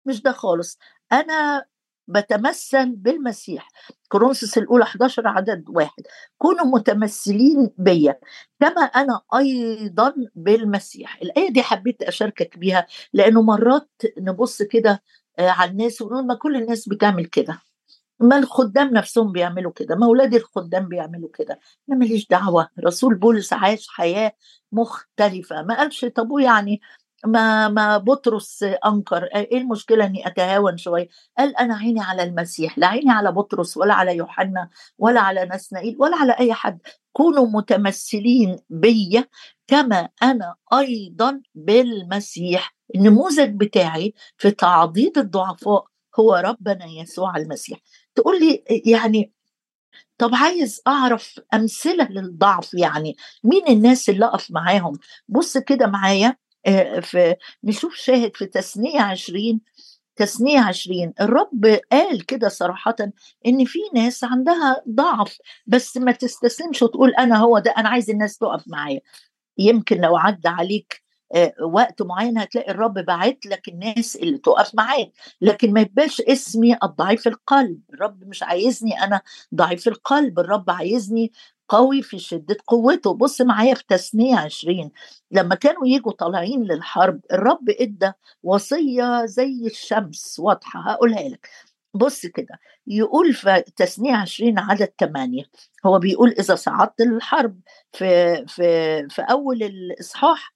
مش 0.06 0.22
ده 0.22 0.32
خالص 0.32 0.78
أنا 1.12 1.64
بتمثل 2.08 2.90
بالمسيح. 2.96 3.68
كورنثوس 4.08 4.58
الأولى 4.58 4.84
11 4.84 5.28
عدد 5.28 5.64
واحد. 5.68 6.02
كونوا 6.38 6.66
متمثلين 6.66 7.70
بيا 7.78 8.20
كما 8.60 8.82
أنا 8.82 9.20
أيضا 9.36 10.14
بالمسيح. 10.34 11.16
الآية 11.22 11.50
دي 11.52 11.62
حبيت 11.62 12.02
أشاركك 12.02 12.58
بيها 12.58 12.86
لأنه 13.12 13.42
مرات 13.42 13.90
نبص 14.18 14.62
كده 14.62 15.02
على 15.38 15.70
الناس 15.70 16.02
ونقول 16.02 16.26
ما 16.26 16.34
كل 16.34 16.56
الناس 16.56 16.88
بتعمل 16.88 17.24
كده. 17.26 17.58
ما 18.20 18.38
الخدام 18.38 18.88
نفسهم 18.94 19.32
بيعملوا 19.32 19.72
كده 19.72 19.96
ما 19.96 20.06
أولاد 20.06 20.34
الخدام 20.34 20.88
بيعملوا 20.88 21.28
كده. 21.34 21.60
أنا 21.88 21.98
ماليش 21.98 22.26
دعوة. 22.28 22.68
رسول 22.84 23.14
بولس 23.14 23.52
عاش 23.52 23.88
حياة 23.88 24.32
مختلفة. 24.72 25.62
ما 25.62 25.76
قالش 25.78 26.04
طب 26.04 26.28
يعني 26.40 26.80
ما 27.26 27.68
ما 27.68 27.98
بطرس 27.98 28.62
أنكر 28.62 29.24
إيه 29.24 29.58
المشكلة 29.58 30.06
إني 30.06 30.26
أتهاون 30.26 30.76
شوية؟ 30.76 31.08
قال 31.38 31.56
أنا 31.56 31.76
عيني 31.76 32.00
على 32.00 32.22
المسيح 32.22 32.78
لا 32.78 32.86
عيني 32.86 33.10
على 33.10 33.32
بطرس 33.32 33.76
ولا 33.76 33.94
على 33.94 34.16
يوحنا 34.16 34.68
ولا 34.98 35.20
على 35.20 35.44
نسنائيل 35.54 35.96
ولا 35.98 36.16
على 36.16 36.32
أي 36.32 36.54
حد. 36.54 36.78
كونوا 37.12 37.46
متمثلين 37.46 38.58
بيا 38.70 39.24
كما 39.66 40.08
أنا 40.22 40.54
أيضا 40.72 41.40
بالمسيح. 41.54 42.74
النموذج 42.94 43.50
بتاعي 43.56 44.14
في 44.38 44.50
تعضيد 44.50 45.18
الضعفاء 45.18 45.84
هو 46.20 46.34
ربنا 46.34 46.84
يسوع 46.86 47.36
المسيح. 47.36 47.78
تقول 48.14 48.40
لي 48.40 48.64
يعني 48.86 49.32
طب 50.18 50.30
عايز 50.34 50.80
أعرف 50.86 51.40
أمثلة 51.54 52.08
للضعف 52.10 52.74
يعني 52.74 53.16
مين 53.44 53.68
الناس 53.68 54.08
اللي 54.08 54.24
أقف 54.26 54.50
معاهم؟ 54.50 54.98
بص 55.28 55.58
كده 55.58 55.86
معايا. 55.86 56.36
في 57.00 57.36
نشوف 57.64 57.94
شاهد 57.94 58.36
في 58.36 58.46
تثنية 58.46 59.00
20 59.00 59.60
تثنية 60.16 60.60
20 60.60 61.12
الرب 61.20 61.80
قال 61.92 62.26
كده 62.26 62.48
صراحة 62.48 62.96
إن 63.46 63.64
في 63.64 63.78
ناس 63.94 64.24
عندها 64.24 64.82
ضعف 64.88 65.38
بس 65.66 65.96
ما 65.96 66.12
تستسلمش 66.12 66.82
وتقول 66.82 67.10
أنا 67.14 67.36
هو 67.38 67.58
ده 67.58 67.70
أنا 67.70 67.88
عايز 67.88 68.10
الناس 68.10 68.38
تقف 68.38 68.62
معايا. 68.68 69.00
يمكن 69.58 70.00
لو 70.00 70.16
عدى 70.16 70.48
عليك 70.48 71.02
وقت 71.62 72.02
معين 72.02 72.38
هتلاقي 72.38 72.70
الرب 72.70 72.94
باعت 72.94 73.46
لك 73.46 73.68
الناس 73.68 74.16
اللي 74.16 74.38
تقف 74.38 74.74
معاك 74.74 75.12
لكن 75.40 75.72
ما 75.72 75.80
يبقاش 75.80 76.20
اسمي 76.20 76.76
الضعيف 76.82 77.26
القلب. 77.26 77.80
الرب 77.94 78.24
مش 78.24 78.42
عايزني 78.42 79.04
أنا 79.04 79.20
ضعيف 79.54 79.88
القلب 79.88 80.38
الرب 80.38 80.70
عايزني 80.70 81.32
قوي 81.68 82.02
في 82.02 82.18
شدة 82.18 82.56
قوته. 82.66 83.14
بص 83.14 83.40
معايا 83.40 83.74
في 83.74 83.84
تثنية 83.88 84.36
عشرين 84.38 84.90
لما 85.30 85.54
كانوا 85.54 85.86
يجوا 85.86 86.12
طالعين 86.12 86.62
للحرب 86.64 87.20
الرب 87.32 87.70
إدى 87.70 88.12
وصية 88.42 89.26
زي 89.26 89.66
الشمس 89.66 90.36
واضحة. 90.40 90.80
هقولها 90.90 91.28
لك. 91.28 91.48
بص 91.94 92.26
كده 92.26 92.60
يقول 92.86 93.34
في 93.34 93.64
تثنية 93.76 94.16
عشرين 94.16 94.58
عدد 94.58 94.92
ثمانية 95.00 95.44
هو 95.86 95.98
بيقول 95.98 96.30
إذا 96.30 96.54
صعدت 96.54 97.00
للحرب 97.00 97.60
في 97.92 98.36
في 98.48 98.62
في 99.10 99.22
أول 99.22 99.62
الإصحاح 99.62 100.54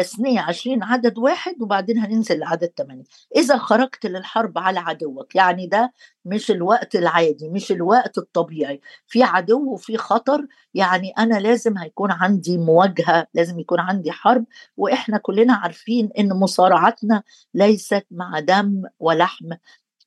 تثنية 0.00 0.40
عشرين 0.40 0.82
عدد 0.82 1.18
واحد 1.18 1.62
وبعدين 1.62 1.98
هننزل 1.98 2.38
لعدد 2.38 2.72
ثمانية 2.78 3.04
إذا 3.36 3.56
خرجت 3.58 4.06
للحرب 4.06 4.58
على 4.58 4.78
عدوك 4.80 5.34
يعني 5.36 5.66
ده 5.66 5.92
مش 6.24 6.50
الوقت 6.50 6.96
العادي 6.96 7.48
مش 7.48 7.72
الوقت 7.72 8.18
الطبيعي. 8.18 8.80
في 9.06 9.22
عدو 9.22 9.72
وفي 9.72 9.96
خطر 9.96 10.46
يعني 10.74 11.10
أنا 11.18 11.40
لازم 11.40 11.78
هيكون 11.78 12.10
عندي 12.10 12.58
مواجهة 12.58 13.26
لازم 13.34 13.58
يكون 13.58 13.80
عندي 13.80 14.12
حرب 14.12 14.44
وإحنا 14.76 15.18
كلنا 15.18 15.54
عارفين 15.54 16.10
إن 16.18 16.32
مصارعتنا 16.32 17.22
ليست 17.54 18.06
مع 18.10 18.40
دم 18.40 18.82
ولحم 19.00 19.50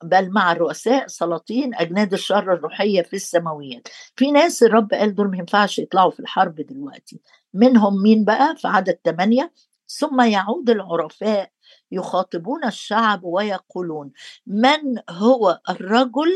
بل 0.03 0.29
مع 0.31 0.51
الرؤساء 0.51 1.07
سلاطين 1.07 1.75
أجناد 1.75 2.13
الشر 2.13 2.53
الروحية 2.53 3.01
في 3.01 3.15
السماويات. 3.15 3.87
في 4.15 4.31
ناس 4.31 4.63
الرب 4.63 4.93
قال 4.93 5.15
دول 5.15 5.29
ما 5.31 5.37
ينفعش 5.37 5.79
يطلعوا 5.79 6.11
في 6.11 6.19
الحرب 6.19 6.55
دلوقتي. 6.55 7.21
منهم 7.53 8.01
مين 8.03 8.25
بقى؟ 8.25 8.55
في 8.57 8.67
عدد 8.67 8.99
8 9.05 9.51
ثم 9.87 10.21
يعود 10.21 10.69
العرفاء 10.69 11.51
يخاطبون 11.91 12.65
الشعب 12.65 13.23
ويقولون 13.23 14.11
من 14.47 14.79
هو 15.09 15.59
الرجل 15.69 16.31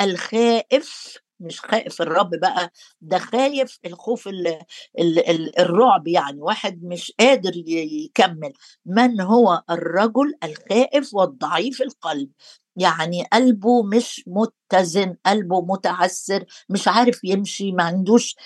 الخائف؟ 0.00 1.18
مش 1.40 1.60
خائف 1.60 2.02
الرب 2.02 2.30
بقى 2.40 2.72
ده 3.00 3.18
خايف 3.18 3.78
الخوف 3.86 4.28
ال 4.28 4.46
ال 4.98 5.28
ال 5.30 5.58
الرعب 5.58 6.08
يعني 6.08 6.40
واحد 6.40 6.84
مش 6.84 7.12
قادر 7.20 7.52
يكمل. 7.56 8.52
من 8.86 9.20
هو 9.20 9.62
الرجل 9.70 10.34
الخائف 10.44 11.14
والضعيف 11.14 11.82
القلب؟ 11.82 12.30
يعني 12.76 13.24
قلبه 13.32 13.82
مش 13.82 14.24
متزن 14.26 15.16
قلبه 15.26 15.62
متعسر 15.62 16.44
مش 16.68 16.88
عارف 16.88 17.24
يمشي 17.24 17.72
ما 17.72 17.82
عندوش 17.84 18.36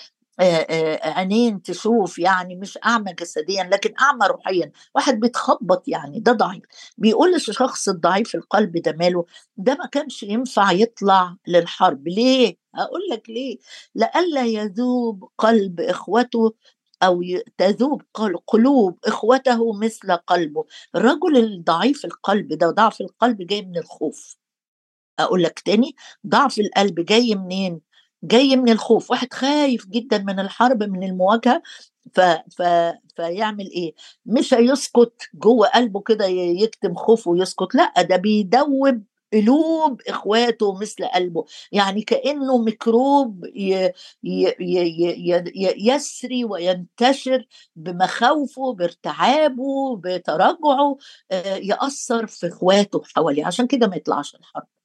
عينين 1.03 1.61
تشوف 1.61 2.19
يعني 2.19 2.55
مش 2.55 2.79
أعمى 2.85 3.13
جسديا 3.13 3.63
لكن 3.63 3.93
أعمى 4.01 4.27
روحيا. 4.27 4.71
واحد 4.95 5.19
بيتخبط 5.19 5.87
يعني 5.87 6.19
ده 6.19 6.31
ضعيف. 6.31 6.63
بيقول 6.97 7.31
للشخص 7.33 7.89
الضعيف 7.89 8.35
القلب 8.35 8.77
ده 8.77 8.91
ماله؟ 8.91 9.25
ده 9.57 9.75
ما 9.75 9.85
كانش 9.85 10.23
ينفع 10.23 10.71
يطلع 10.71 11.35
للحرب. 11.47 12.07
ليه؟ 12.07 12.57
أقول 12.75 13.01
لك 13.11 13.29
ليه. 13.29 13.57
لئلا 13.95 14.45
يذوب 14.45 15.29
قلب 15.37 15.81
إخوته 15.81 16.53
أو 17.03 17.23
تذوب 17.57 18.01
قلوب 18.47 18.99
إخوته 19.05 19.73
مثل 19.73 20.11
قلبه. 20.11 20.65
الرجل 20.95 21.37
الضعيف 21.37 22.05
القلب 22.05 22.53
ده 22.53 22.69
ضعف 22.69 23.01
القلب 23.01 23.41
جاي 23.41 23.61
من 23.61 23.77
الخوف. 23.77 24.35
أقول 25.19 25.43
لك 25.43 25.59
تاني 25.59 25.95
ضعف 26.27 26.59
القلب 26.59 26.99
جاي 26.99 27.35
منين؟ 27.35 27.81
جاي 28.23 28.55
من 28.55 28.69
الخوف 28.71 29.11
واحد 29.11 29.33
خايف 29.33 29.87
جدا 29.87 30.17
من 30.17 30.39
الحرب 30.39 30.83
من 30.83 31.03
المواجهة 31.03 31.61
ف... 32.13 32.19
ف... 32.57 32.61
فيعمل 33.15 33.71
إيه؟ 33.71 33.93
مش 34.25 34.53
هيسكت 34.53 35.29
جوه 35.33 35.67
قلبه 35.67 36.01
كده 36.01 36.25
يكتم 36.25 36.95
خوفه 36.95 37.31
ويسكت 37.31 37.75
لأ 37.75 38.01
ده 38.01 38.15
بيدوب 38.15 39.03
قلوب 39.33 40.01
إخواته 40.07 40.79
مثل 40.79 41.05
قلبه. 41.05 41.45
يعني 41.71 42.01
كأنه 42.01 42.57
ميكروب 42.57 43.45
ي... 43.45 43.91
ي... 44.23 44.47
ي... 44.59 45.43
يسري 45.89 46.45
وينتشر 46.45 47.45
بمخاوفه 47.75 48.73
بارتعابه 48.73 49.97
بتراجعه 49.97 50.97
آه، 51.31 51.55
يأثر 51.55 52.27
في 52.27 52.47
إخواته 52.47 53.01
حواليه. 53.15 53.45
عشان 53.45 53.67
كده 53.67 53.87
ما 53.87 53.95
يطلعش 53.95 54.35
الحرب. 54.35 54.78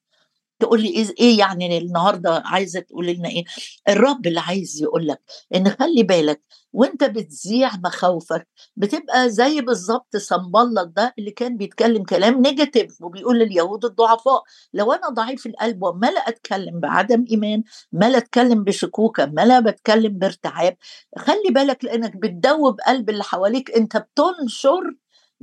تقول 0.59 0.81
لي 0.81 0.89
إيه 1.19 1.39
يعني 1.39 1.77
النهارده 1.77 2.43
عايزة 2.45 2.79
تقول 2.79 3.07
لنا 3.07 3.29
إيه؟ 3.29 3.43
الرب 3.89 4.27
اللي 4.27 4.39
عايز 4.39 4.81
يقول 4.81 5.07
لك 5.07 5.21
إن 5.55 5.69
خلي 5.69 6.03
بالك 6.03 6.41
وأنت 6.73 7.03
بتذيع 7.03 7.71
مخاوفك 7.83 8.47
بتبقى 8.75 9.29
زي 9.29 9.61
بالظبط 9.61 10.17
سنبلط 10.17 10.87
ده 10.95 11.13
اللي 11.19 11.31
كان 11.31 11.57
بيتكلم 11.57 12.03
كلام 12.03 12.41
نيجاتيف 12.41 13.01
وبيقول 13.01 13.39
لليهود 13.39 13.85
الضعفاء 13.85 14.43
لو 14.73 14.91
أنا 14.93 15.09
ضعيف 15.09 15.45
القلب 15.45 15.83
وما 15.83 16.07
لا 16.07 16.19
أتكلم 16.29 16.79
بعدم 16.79 17.25
إيمان 17.31 17.63
ما 17.91 18.09
لا 18.09 18.17
أتكلم 18.17 18.63
بشكوكة 18.63 19.25
ما 19.25 19.45
لا 19.45 19.59
بتكلم 19.59 20.17
بارتعاب 20.19 20.77
خلي 21.17 21.49
بالك 21.51 21.83
لأنك 21.85 22.15
بتدوب 22.17 22.79
قلب 22.87 23.09
اللي 23.09 23.23
حواليك 23.23 23.71
أنت 23.71 23.97
بتنشر 23.97 24.95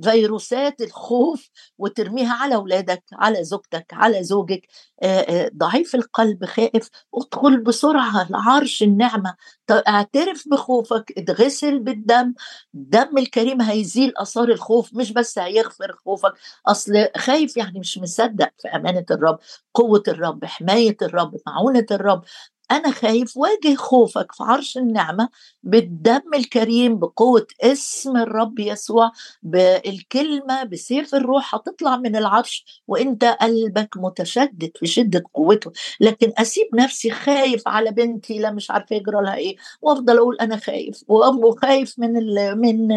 فيروسات 0.05 0.81
الخوف 0.81 1.49
وترميها 1.79 2.35
على 2.35 2.55
أولادك 2.55 3.03
على 3.13 3.45
زوجتك 3.45 3.87
على 3.93 4.25
زوجك. 4.25 4.67
ضعيف 5.57 5.95
القلب 5.95 6.45
خائف. 6.45 6.89
ادخل 7.15 7.61
بسرعة 7.61 8.31
لعرش 8.31 8.83
النعمة. 8.83 9.35
اعترف 9.71 10.45
بخوفك. 10.51 11.13
اتغسل 11.19 11.79
بالدم. 11.79 12.35
دم 12.75 13.19
الكريم 13.19 13.63
هيزيل 13.63 14.13
آثار 14.17 14.49
الخوف 14.49 14.95
مش 14.95 15.13
بس 15.13 15.39
هيغفر 15.39 15.93
خوفك. 16.05 16.33
أصل 16.67 17.09
خايف 17.17 17.57
يعني 17.57 17.79
مش 17.81 17.99
مصدق 17.99 18.51
في 18.59 18.69
أمانة 18.69 19.05
الرب 19.11 19.39
قوة 19.75 20.03
الرب 20.09 20.45
حماية 20.45 20.97
الرب 21.03 21.37
معونة 21.47 21.87
الرب. 21.91 22.23
أنا 22.71 22.91
خايف 22.91 23.37
واجه 23.37 23.75
خوفك 23.75 24.33
في 24.33 24.43
عرش 24.45 24.79
النعمة 24.79 25.29
بالدم 25.63 26.21
الكريم 26.35 26.99
بقوة 26.99 27.47
اسم 27.61 28.17
الرب 28.17 28.59
يسوع 28.59 29.11
بالكلمة 29.43 30.65
بسيف 30.65 31.15
الروح 31.15 31.55
هتطلع 31.55 31.97
من 31.97 32.17
العرش 32.17 32.83
وإنت 32.89 33.25
قلبك 33.25 33.89
متشدد 33.97 34.71
في 34.77 34.87
شدة 34.87 35.23
قوته. 35.35 35.73
لكن 36.01 36.33
أسيب 36.39 36.69
نفسي 36.75 37.11
خايف 37.11 37.69
على 37.69 37.91
بنتي 37.91 38.39
لا 38.39 38.51
مش 38.51 38.71
عارفة 38.71 38.97
يجرى 38.97 39.23
لها 39.23 39.35
إيه 39.37 39.57
وأفضل 39.83 40.17
أقول 40.19 40.37
أنا 40.41 40.57
خايف 40.57 41.05
وخايف 41.09 41.99
من 41.99 42.13
من 42.59 42.93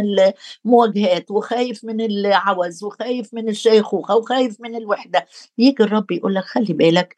المواجهات 0.65 1.31
وخايف 1.31 1.83
من 1.85 2.01
العوز 2.01 2.83
وخايف 2.83 3.33
من 3.33 3.49
الشيخوخة 3.49 4.15
وخايف 4.15 4.61
من 4.61 4.75
الوحدة. 4.75 5.25
يجي 5.57 5.83
الرب 5.83 6.11
يقول 6.11 6.35
لك 6.35 6.43
خلي 6.43 6.73
بالك 6.73 7.15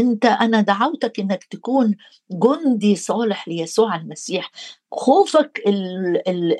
أنت 0.00 0.24
أنا 0.26 0.60
دعوتك 0.60 1.20
إنك 1.20 1.44
تكون 1.44 1.96
جندي 2.30 2.96
صالح 2.96 3.48
ليسوع 3.48 3.96
المسيح. 3.96 4.50
خوفك 4.92 5.62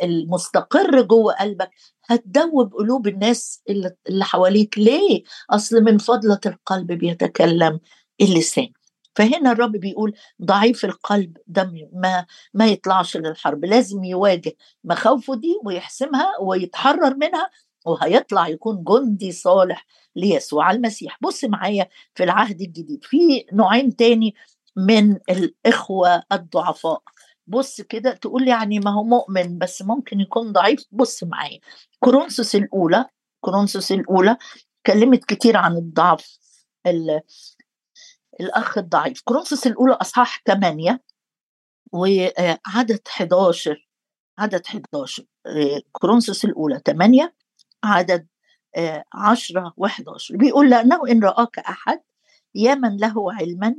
المستقر 0.02 1.02
جوه 1.02 1.32
قلبك 1.34 1.70
هتدوب 2.08 2.74
قلوب 2.74 3.08
الناس 3.08 3.62
اللي 4.08 4.24
حواليك. 4.24 4.78
ليه؟ 4.78 5.22
أصل 5.50 5.76
من 5.80 5.98
فضلة 5.98 6.40
القلب 6.46 6.92
بيتكلم 6.92 7.80
اللسان. 8.20 8.68
فهنا 9.16 9.52
الرب 9.52 9.72
بيقول 9.72 10.14
ضعيف 10.42 10.84
القلب 10.84 11.36
ده 11.46 11.72
ما 11.92 12.26
ما 12.54 12.66
يطلعش 12.66 13.16
للحرب. 13.16 13.64
لازم 13.64 14.04
يواجه 14.04 14.56
مخاوفه 14.84 15.34
دي 15.34 15.58
ويحسمها 15.64 16.32
ويتحرر 16.40 17.14
منها 17.16 17.50
وهيطلع 17.86 18.48
يكون 18.48 18.84
جندي 18.84 19.32
صالح 19.32 19.86
ليسوع 20.16 20.70
المسيح. 20.70 21.18
بص 21.22 21.44
معايا 21.44 21.88
في 22.14 22.24
العهد 22.24 22.60
الجديد 22.60 23.04
في 23.04 23.46
نوعين 23.52 23.96
تاني 23.96 24.34
من 24.76 25.18
الإخوة 25.30 26.22
الضعفاء. 26.32 27.02
بص 27.46 27.80
كده 27.80 28.12
تقول 28.12 28.48
يعني 28.48 28.80
ما 28.80 28.90
هو 28.90 29.04
مؤمن 29.04 29.58
بس 29.58 29.82
ممكن 29.82 30.20
يكون 30.20 30.52
ضعيف. 30.52 30.84
بص 30.92 31.24
معايا 31.24 31.60
كورنثوس 31.98 32.54
الأولى 32.54 33.06
كورنثوس 33.40 33.92
الأولى 33.92 34.36
كلمت 34.86 35.24
كتير 35.24 35.56
عن 35.56 35.76
الضعف 35.76 36.38
الأخ 38.40 38.78
الضعيف. 38.78 39.20
كورنثوس 39.24 39.66
الأولى 39.66 39.92
أصحاح 39.92 40.42
8 40.46 41.00
وعدد 41.92 43.00
11 43.08 43.88
عدد 44.38 44.66
11 44.66 45.24
كورنثوس 45.92 46.44
الأولى 46.44 46.80
8 46.86 47.34
عدد 47.84 48.26
عشرة 49.14 49.74
وحداشر 49.76 50.36
بيقول 50.36 50.70
لأنه 50.70 51.00
إن 51.10 51.24
رآك 51.24 51.58
أحد 51.58 52.00
يا 52.54 52.74
من 52.74 52.96
له 52.96 53.32
علما 53.32 53.76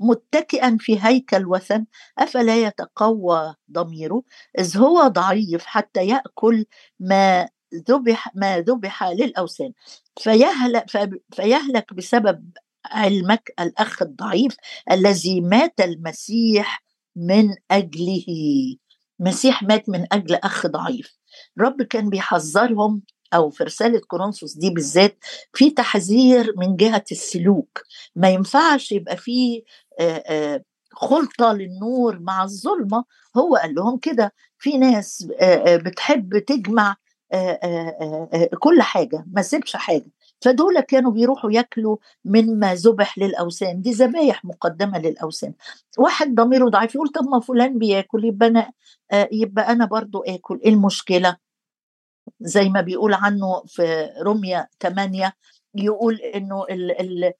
متكئا 0.00 0.76
في 0.80 0.98
هيكل 1.00 1.46
وثن 1.46 1.86
أفلا 2.18 2.56
يتقوى 2.56 3.54
ضميره؟ 3.72 4.22
إذ 4.58 4.78
هو 4.78 5.08
ضعيف 5.08 5.66
حتى 5.66 6.06
يأكل 6.06 6.66
ما 7.00 7.48
ذبح 7.90 8.30
ما 8.34 8.60
ذبح 8.60 9.04
للأوثان. 9.04 9.72
فيهلك, 10.18 10.86
فيهلك 11.34 11.94
بسبب 11.94 12.50
علمك 12.86 13.52
الأخ 13.60 14.02
الضعيف 14.02 14.56
الذي 14.90 15.40
مات 15.40 15.80
المسيح 15.80 16.84
من 17.16 17.54
أجله. 17.70 18.26
مسيح 19.20 19.62
مات 19.62 19.88
من 19.88 20.06
أجل 20.12 20.34
أخ 20.34 20.66
ضعيف. 20.66 21.18
رب 21.60 21.82
كان 21.82 22.08
بيحذرهم 22.10 23.02
أو 23.34 23.50
في 23.50 23.64
رسالة 23.64 24.00
كورنثوس 24.08 24.56
دي 24.56 24.70
بالذات 24.70 25.18
في 25.52 25.70
تحذير 25.70 26.54
من 26.56 26.76
جهة 26.76 27.04
السلوك. 27.12 27.82
ما 28.16 28.30
ينفعش 28.30 28.92
يبقى 28.92 29.16
في 29.16 29.62
خلطة 30.92 31.52
للنور 31.52 32.18
مع 32.18 32.44
الظلمة. 32.44 33.04
هو 33.36 33.56
قال 33.56 33.74
لهم 33.74 33.98
كده. 33.98 34.34
في 34.58 34.78
ناس 34.78 35.28
بتحب 35.66 36.38
تجمع 36.38 36.96
كل 38.58 38.82
حاجة 38.82 39.24
ما 39.32 39.42
سيبش 39.42 39.76
حاجة. 39.76 40.10
فدول 40.40 40.80
كانوا 40.80 41.12
بيروحوا 41.12 41.52
ياكلوا 41.52 41.96
مما 42.24 42.74
ذبح 42.74 43.18
للأوثان. 43.18 43.82
دي 43.82 43.90
ذبايح 43.90 44.44
مقدمة 44.44 44.98
للأوثان. 44.98 45.52
واحد 45.98 46.34
ضميره 46.34 46.68
ضعيف 46.68 46.94
يقول 46.94 47.08
طب 47.08 47.24
ما 47.24 47.40
فلان 47.40 47.78
بياكل 47.78 48.24
يبقى 48.24 48.48
أنا 48.48 48.72
يبقى 49.32 49.72
أنا 49.72 49.84
برضو 49.86 50.22
آكل. 50.22 50.60
إيه 50.64 50.70
المشكلة؟ 50.70 51.36
زي 52.40 52.68
ما 52.68 52.80
بيقول 52.80 53.14
عنه 53.14 53.62
في 53.66 54.10
روميا 54.22 54.68
8 54.80 55.32
يقول 55.74 56.14
إنه 56.20 56.64
ال 56.70 57.00
ال 57.00 57.32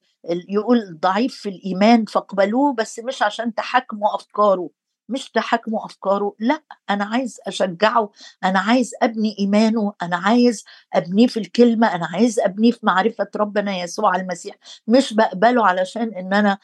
يقول 0.49 0.99
ضعيف 0.99 1.35
في 1.35 1.49
الإيمان 1.49 2.05
فاقبلوه 2.05 2.73
بس 2.73 2.99
مش 2.99 3.21
عشان 3.21 3.53
تحكموا 3.53 4.15
أفكاره. 4.15 4.69
مش 5.09 5.29
تحكموا 5.31 5.85
أفكاره 5.85 6.35
لأ 6.39 6.63
أنا 6.89 7.05
عايز 7.05 7.37
أشجعه 7.47 8.11
أنا 8.43 8.59
عايز 8.59 8.91
أبني 9.01 9.35
إيمانه 9.39 9.93
أنا 10.01 10.17
عايز 10.17 10.63
أبنيه 10.93 11.27
في 11.27 11.39
الكلمة 11.39 11.95
أنا 11.95 12.05
عايز 12.13 12.39
أبنيه 12.39 12.71
في 12.71 12.79
معرفة 12.83 13.27
ربنا 13.35 13.77
يسوع 13.77 14.15
المسيح. 14.15 14.55
مش 14.87 15.13
بقبله 15.13 15.67
علشان 15.67 16.13
إن 16.13 16.33
أنا 16.33 16.57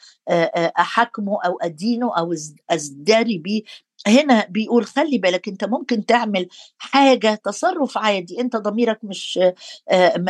أحاكمه 0.78 1.38
أو 1.46 1.58
أدينه 1.62 2.18
أو 2.18 2.34
ازدري 2.70 3.38
بيه. 3.38 3.62
هنا 4.06 4.46
بيقول 4.50 4.84
خلي 4.86 5.18
بالك 5.18 5.48
انت 5.48 5.64
ممكن 5.64 6.06
تعمل 6.06 6.48
حاجة 6.78 7.34
تصرف 7.44 7.98
عادي 7.98 8.40
انت 8.40 8.56
ضميرك 8.56 8.98
مش 9.04 9.40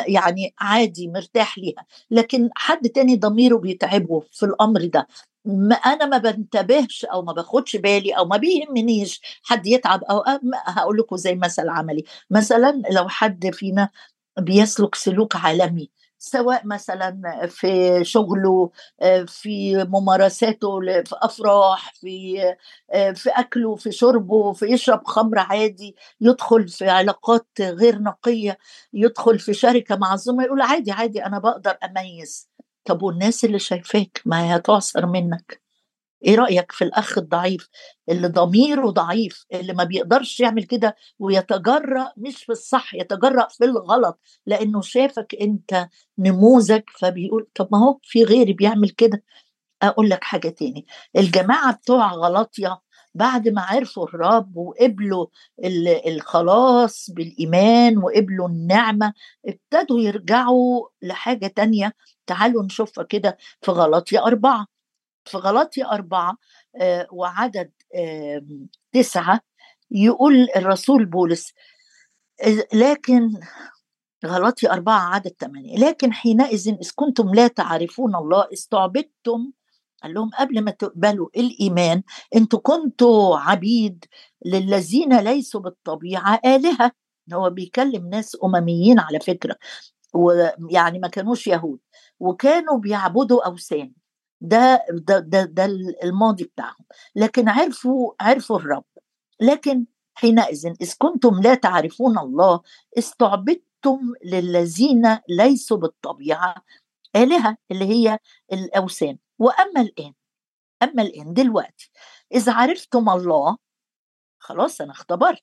يعني 0.08 0.54
عادي 0.60 1.08
مرتاح 1.08 1.58
ليها 1.58 1.86
لكن 2.10 2.50
حد 2.56 2.88
تاني 2.88 3.16
ضميره 3.16 3.56
بيتعبه 3.58 4.22
في 4.32 4.46
الأمر 4.46 4.84
ده. 4.86 5.06
ما 5.44 5.74
أنا 5.76 6.06
ما 6.06 6.18
بنتبهش 6.18 7.04
أو 7.04 7.22
ما 7.22 7.32
باخدش 7.32 7.76
بالي 7.76 8.12
أو 8.12 8.24
ما 8.24 8.36
بيهمنيش 8.36 9.20
حد 9.44 9.66
يتعب 9.66 10.04
أو 10.04 10.22
هقول 10.66 10.98
لكم 10.98 11.16
زي 11.16 11.34
مثل 11.34 11.68
عملي. 11.68 12.04
مثلا 12.30 12.82
لو 12.90 13.08
حد 13.08 13.50
فينا 13.54 13.88
بيسلك 14.38 14.94
سلوك 14.94 15.36
عالمي 15.36 15.90
سواء 16.24 16.66
مثلا 16.66 17.46
في 17.46 18.00
شغله 18.04 18.70
في 19.26 19.84
ممارساته 19.84 20.80
في 20.80 21.16
أفراح 21.22 21.92
في 21.94 22.36
في 23.14 23.30
أكله 23.30 23.76
في 23.76 23.92
شربه 23.92 24.52
في 24.52 24.66
يشرب 24.66 25.04
خمر 25.06 25.38
عادي 25.38 25.96
يدخل 26.20 26.68
في 26.68 26.88
علاقات 26.90 27.46
غير 27.60 27.98
نقية 28.02 28.58
يدخل 28.92 29.38
في 29.38 29.54
شركة 29.54 29.96
مع 29.96 30.14
الزملاء 30.14 30.46
يقول 30.46 30.60
عادي 30.62 30.92
عادي 30.92 31.26
أنا 31.26 31.38
بقدر 31.38 31.78
أميز. 31.84 32.48
طب 32.84 33.02
والناس 33.02 33.44
اللي 33.44 33.58
شايفاك 33.58 34.22
ما 34.26 34.44
هي 34.44 34.56
هتعصر 34.56 35.06
منك؟ 35.06 35.63
إيه 36.24 36.34
رأيك 36.36 36.72
في 36.72 36.84
الأخ 36.84 37.18
الضعيف 37.18 37.68
اللي 38.08 38.28
ضميره 38.28 38.90
ضعيف 38.90 39.44
اللي 39.54 39.72
ما 39.72 39.84
بيقدرش 39.84 40.40
يعمل 40.40 40.64
كده 40.64 40.96
ويتجرأ 41.18 42.12
مش 42.16 42.44
في 42.44 42.52
الصح 42.52 42.94
يتجرأ 42.94 43.48
في 43.48 43.64
الغلط 43.64 44.20
لأنه 44.46 44.80
شافك 44.80 45.34
أنت 45.40 45.88
نموذج 46.18 46.82
فبيقول 47.00 47.46
طب 47.54 47.68
ما 47.72 47.78
هو 47.78 47.98
في 48.02 48.24
غيري 48.24 48.52
بيعمل 48.52 48.90
كده. 48.90 49.22
أقول 49.82 50.10
لك 50.10 50.24
حاجة 50.24 50.48
تاني 50.48 50.86
الجماعة 51.16 51.72
بتوع 51.74 52.12
غلطيا 52.12 52.78
بعد 53.14 53.48
ما 53.48 53.62
عرفوا 53.62 54.04
الرب 54.08 54.56
وقبلوا 54.56 55.26
الخلاص 56.06 57.10
بالإيمان 57.10 57.98
وقبلوا 57.98 58.48
النعمة 58.48 59.12
ابتدوا 59.46 60.00
يرجعوا 60.00 60.88
لحاجة 61.02 61.46
تانية. 61.46 61.94
تعالوا 62.26 62.62
نشوفها 62.64 63.04
كده 63.04 63.36
في 63.62 63.70
غلطية 63.70 64.24
أربعة. 64.26 64.66
في 65.24 65.36
غلطية 65.36 65.90
أربعة 65.92 66.36
آه 66.80 67.06
وعدد 67.12 67.70
تسعة 68.92 69.40
يقول 69.90 70.48
الرسول 70.56 71.06
بولس 71.06 71.52
لكن 72.74 73.30
غلطي 74.26 74.70
أربعة 74.70 75.14
عدد 75.14 75.34
ثمانية 75.40 75.76
لكن 75.78 76.12
حينئذ 76.12 76.68
إذ 76.68 76.90
كنتم 76.94 77.34
لا 77.34 77.48
تعرفون 77.48 78.16
الله 78.16 78.48
استعبدتم 78.52 79.52
قال 80.02 80.14
لهم 80.14 80.30
قبل 80.38 80.60
ما 80.64 80.70
تقبلوا 80.70 81.28
الإيمان 81.36 82.02
أنتوا 82.36 82.58
كنتوا 82.58 83.38
عبيد 83.38 84.04
للذين 84.46 85.18
ليسوا 85.20 85.60
بالطبيعة 85.60 86.40
آلهة 86.44 86.92
هو 87.32 87.50
بيكلم 87.50 88.08
ناس 88.08 88.36
أمميين 88.44 88.98
على 88.98 89.20
فكرة 89.20 89.56
ويعني 90.14 90.98
ما 90.98 91.08
كانوش 91.08 91.46
يهود 91.46 91.78
وكانوا 92.20 92.78
بيعبدوا 92.78 93.46
أوثان. 93.46 93.92
ده 94.44 94.86
ده 94.90 95.18
ده, 95.18 95.44
ده 95.44 95.64
الماضي 96.04 96.44
بتاعهم. 96.44 96.84
لكن 97.16 97.48
عرفوا 97.48 98.12
عرفوا 98.20 98.58
الرب. 98.58 98.84
لكن 99.40 99.86
حينئذ 100.14 100.66
إذ 100.80 100.94
كنتم 100.98 101.40
لا 101.40 101.54
تعرفون 101.54 102.18
الله 102.18 102.60
استعبدتم 102.98 104.00
للذين 104.24 105.18
ليسوا 105.28 105.76
بالطبيعة 105.76 106.54
آلهة 107.16 107.56
اللي 107.70 107.84
هي 107.84 108.18
الأوثان. 108.52 109.18
وأما 109.38 109.80
الآن 109.80 110.12
أما 110.82 111.02
الآن 111.02 111.34
دلوقتي 111.34 111.90
إذا 112.34 112.52
عرفتم 112.52 113.08
الله 113.10 113.56
خلاص 114.38 114.80
أنا 114.80 114.92
اختبرت. 114.92 115.42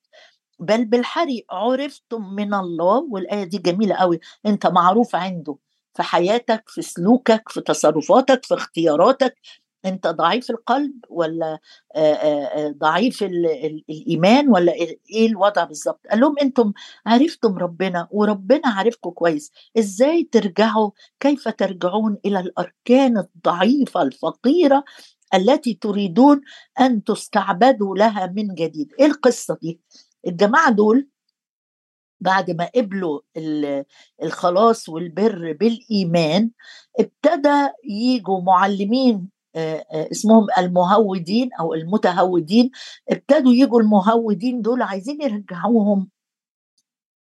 بل 0.60 0.86
بالحري 0.86 1.46
عرفتم 1.52 2.34
من 2.36 2.54
الله 2.54 3.08
والآية 3.12 3.44
دي 3.44 3.58
جميلة 3.58 3.96
قوي. 3.96 4.20
أنت 4.46 4.68
معروف 4.68 5.16
عنده. 5.16 5.58
في 5.94 6.04
حياتك 6.04 6.64
في 6.70 6.82
سلوكك 6.82 7.50
في 7.50 7.62
تصرفاتك 7.62 8.46
في 8.46 8.54
اختياراتك 8.54 9.36
انت 9.86 10.08
ضعيف 10.08 10.50
القلب 10.52 10.94
ولا 11.10 11.60
ضعيف 12.78 13.24
الإيمان 13.24 14.50
ولا 14.50 14.74
إيه 14.74 15.28
الوضع 15.28 15.64
بالظبط؟ 15.64 16.00
قال 16.12 16.20
لهم 16.20 16.36
أنتم 16.42 16.74
عرفتم 17.06 17.58
ربنا 17.58 18.08
وربنا 18.12 18.62
عارفكم 18.68 19.10
كويس 19.10 19.52
إزاي 19.80 20.24
ترجعوا؟ 20.32 20.92
كيف 21.20 21.48
ترجعون 21.48 22.18
إلى 22.26 22.40
الأركان 22.40 23.18
الضعيفة 23.18 24.02
الفقيرة 24.02 24.84
التي 25.34 25.74
تريدون 25.74 26.42
أن 26.80 27.04
تستعبدوا 27.04 27.96
لها 27.98 28.28
من 28.36 28.54
جديد؟ 28.56 28.94
إيه 29.00 29.06
القصة 29.06 29.58
دي؟ 29.62 29.80
الجماعة 30.28 30.72
دول 30.72 31.08
بعد 32.22 32.52
ما 32.52 32.70
قبلوا 32.76 33.20
الخلاص 34.24 34.90
والبر 34.90 35.58
بالإيمان 35.60 36.52
ابتدى 37.00 37.68
يجوا 37.90 38.42
معلمين 38.42 39.30
اسمهم 40.12 40.48
المهودين 40.58 41.50
أو 41.60 41.74
المتهودين 41.74 42.72
ابتدوا 43.10 43.54
يجوا 43.54 43.82
المهودين 43.82 44.62
دول 44.62 44.82
عايزين 44.82 45.22
يرجعوهم. 45.22 46.10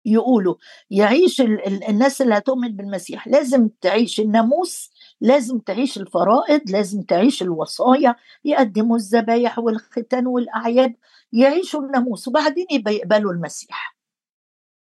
يقولوا 0.06 0.56
يعيش 0.92 1.42
الناس 1.90 2.22
اللي 2.22 2.38
هتؤمن 2.38 2.76
بالمسيح. 2.76 3.28
لازم 3.28 3.70
تعيش 3.82 4.20
الناموس 4.20 4.92
لازم 5.22 5.60
تعيش 5.60 5.98
الفرائض 5.98 6.62
لازم 6.72 7.02
تعيش 7.02 7.42
الوصايا 7.44 8.16
يقدموا 8.46 8.96
الذبايح 8.98 9.60
والختان 9.60 10.28
والأعياد 10.28 10.96
يعيشوا 11.34 11.82
الناموس 11.82 12.28
وبعدين 12.28 12.66
يبقى 12.72 12.94
يقبلوا 12.96 13.34
المسيح. 13.34 13.96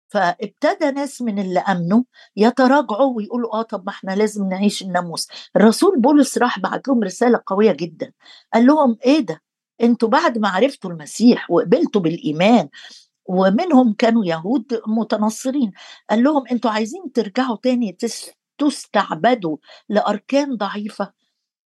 فابتدى 0.09 0.91
ناس 0.91 1.23
من 1.23 1.39
اللي 1.39 1.61
أمنوا 1.61 2.03
يتراجعوا 2.37 3.17
ويقولوا 3.17 3.55
آه 3.55 3.63
طب 3.63 3.83
ما 3.87 3.93
إحنا 3.93 4.13
لازم 4.13 4.49
نعيش 4.49 4.83
الناموس. 4.83 5.29
الرسول 5.57 6.01
بولس 6.01 6.39
راح 6.39 6.59
بعت 6.59 6.89
لهم 6.89 7.03
رسالة 7.03 7.41
قوية 7.47 7.73
جدا. 7.73 8.13
قال 8.55 8.67
لهم 8.67 8.97
إيه 9.05 9.21
ده؟ 9.21 9.43
أنتوا 9.83 10.09
بعد 10.09 10.39
ما 10.39 10.49
عرفتوا 10.49 10.91
المسيح 10.91 11.51
وقبلتوا 11.51 12.01
بالإيمان 12.01 12.69
ومنهم 13.27 13.93
كانوا 13.93 14.25
يهود 14.25 14.81
متنصرين. 14.87 15.73
قال 16.11 16.23
لهم 16.23 16.45
أنتوا 16.53 16.71
عايزين 16.71 17.13
ترجعوا 17.15 17.57
تاني 17.63 17.99
تستعبدوا 18.59 19.57
لأركان 19.89 20.57
ضعيفة. 20.57 21.13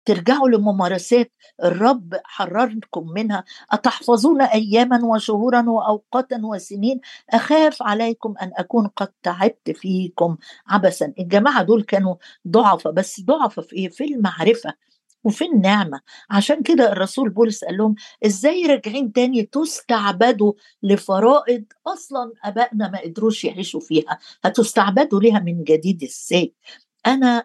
ترجعوا 0.05 0.49
لممارسات 0.49 1.31
الرب 1.63 2.15
حرركم 2.23 3.07
منها. 3.15 3.43
أتحفظون 3.71 4.41
أياما 4.41 5.05
وشهورا 5.05 5.69
وأوقاتا 5.69 6.41
وسنين؟ 6.43 6.99
أخاف 7.29 7.83
عليكم 7.83 8.33
أن 8.41 8.51
أكون 8.57 8.87
قد 8.87 9.07
تعبت 9.23 9.71
فيكم 9.71 10.37
عبثا. 10.67 11.13
الجماعة 11.19 11.63
دول 11.63 11.83
كانوا 11.83 12.15
ضعفة 12.47 12.91
بس 12.91 13.21
ضعفة 13.21 13.61
في 13.61 13.75
إيه؟ 13.75 13.89
في 13.89 14.03
المعرفة 14.03 14.73
وفي 15.23 15.45
النعمة. 15.45 16.01
عشان 16.29 16.63
كده 16.63 16.91
الرسول 16.91 17.29
بولس 17.29 17.63
قال 17.63 17.77
لهم 17.77 17.95
إزاي 18.25 18.65
راجعين 18.65 19.11
تاني 19.13 19.43
تستعبدوا 19.43 20.53
لفرائض 20.83 21.63
أصلا 21.87 22.31
أبائنا 22.43 22.89
ما 22.89 22.99
قدروش 23.01 23.45
يعيشوا 23.45 23.79
فيها؟ 23.79 24.19
هتستعبدوا 24.43 25.19
ليها 25.21 25.39
من 25.39 25.63
جديد 25.63 26.03
إزاي؟ 26.03 26.53
أنا 27.07 27.43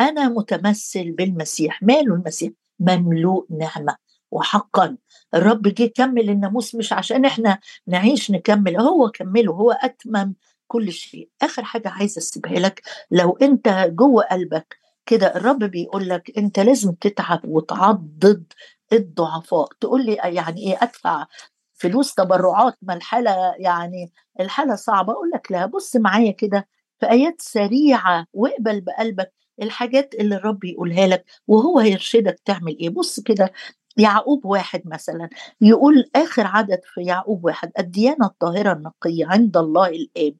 أنا 0.00 0.28
متمثل 0.28 1.10
بالمسيح 1.12 1.82
ماله 1.82 2.14
المسيح؟ 2.14 2.52
مملوء 2.80 3.46
نعمة. 3.50 3.96
وحقا 4.30 4.96
الرب 5.34 5.62
جه 5.62 5.86
كمل 5.94 6.30
الناموس 6.30 6.74
مش 6.74 6.92
عشان 6.92 7.24
إحنا 7.24 7.58
نعيش 7.86 8.30
نكمل 8.30 8.76
هو 8.80 9.10
كمله 9.10 9.52
هو 9.52 9.70
أتمم 9.72 10.34
كل 10.68 10.92
شيء. 10.92 11.28
آخر 11.42 11.64
حاجة 11.64 11.88
عايزه 11.88 12.18
أسيبها 12.18 12.52
لك 12.58 12.82
لو 13.10 13.38
أنت 13.42 13.68
جوه 13.92 14.24
قلبك 14.24 14.76
كده 15.06 15.36
الرب 15.36 15.58
بيقول 15.64 16.08
لك 16.08 16.38
أنت 16.38 16.58
لازم 16.60 16.92
تتعب 16.92 17.40
وتعضد 17.44 18.52
الضعفاء. 18.92 19.68
تقول 19.80 20.06
لي 20.06 20.14
يعني 20.14 20.60
إيه 20.72 20.78
أدفع 20.82 21.26
فلوس 21.74 22.14
تبرعات؟ 22.14 22.74
ما 22.82 22.94
الحالة 22.94 23.54
يعني 23.58 24.12
الحالة 24.40 24.74
صعبة. 24.74 25.12
أقول 25.12 25.30
لك 25.34 25.52
لا 25.52 25.66
بص 25.66 25.96
معايا 25.96 26.32
كده 26.32 26.68
في 27.00 27.10
آيات 27.10 27.42
سريعة 27.42 28.26
واقبل 28.32 28.80
بقلبك 28.80 29.32
الحاجات 29.62 30.14
اللي 30.14 30.36
الرب 30.36 30.64
يقولها 30.64 31.06
لك 31.06 31.24
وهو 31.48 31.78
هيرشدك 31.78 32.40
تعمل 32.44 32.78
إيه. 32.80 32.88
بص 32.90 33.20
كده 33.20 33.52
يعقوب 33.96 34.44
واحد 34.44 34.82
مثلا 34.86 35.28
يقول 35.60 36.10
آخر 36.16 36.46
عدد 36.46 36.80
في 36.84 37.00
يعقوب 37.02 37.44
واحد 37.44 37.72
الديانة 37.78 38.26
الطاهرة 38.26 38.72
النقية 38.72 39.26
عند 39.26 39.56
الله 39.56 39.86
الآب 39.88 40.36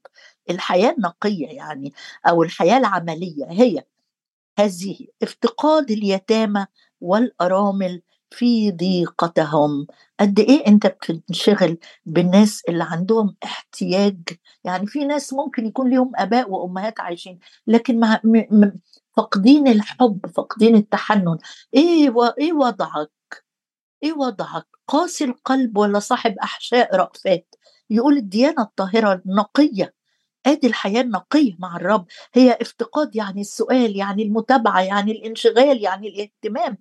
الحياة 0.51 0.91
النقية 0.99 1.47
يعني 1.49 1.93
أو 2.29 2.43
الحياة 2.43 2.79
العملية 2.79 3.47
هي 3.51 3.83
هذه 4.59 4.99
افتقاد 5.23 5.91
اليتامى 5.91 6.67
والأرامل 7.01 8.03
في 8.37 8.71
ضيقتهم. 8.71 9.87
قد 10.21 10.39
إيه 10.41 10.67
أنت 10.67 10.87
بتنشغل 10.87 11.79
بالناس 12.07 12.63
اللي 12.69 12.85
عندهم 12.85 13.37
احتياج؟ 13.45 14.19
يعني 14.65 14.87
في 14.87 15.05
ناس 15.05 15.33
ممكن 15.33 15.67
يكون 15.67 15.91
لهم 15.91 16.13
آباء 16.17 16.51
وأمهات 16.51 17.01
عايشين 17.01 17.39
لكن 17.67 18.01
مع 18.01 18.21
فاقدين 19.17 19.69
الحب 19.69 20.27
فاقدين 20.37 20.77
التحنن. 20.77 21.39
إيه 21.75 22.11
و... 22.11 22.25
إيه 22.25 22.53
وضعك؟ 22.53 23.11
إيه 24.03 24.13
وضعك؟ 24.13 24.67
قاسي 24.89 25.25
القلب 25.25 25.79
ولا 25.79 25.99
صاحب 25.99 26.35
أحشاء 26.43 26.97
رأفات؟ 26.97 27.55
يقول 27.91 28.17
الديانة 28.17 28.63
الطاهرة 28.63 29.23
النقيه 29.27 29.95
آدي 30.47 30.67
الحياة 30.67 31.01
النقية 31.01 31.57
مع 31.59 31.77
الرب. 31.77 32.07
هي 32.35 32.59
افتقاد 32.61 33.17
يعني 33.17 33.41
السؤال 33.41 33.97
يعني 33.97 34.23
المتابعة 34.23 34.81
يعني 34.83 35.13
الانشغال 35.13 35.83
يعني 35.83 36.09
الاهتمام. 36.09 36.79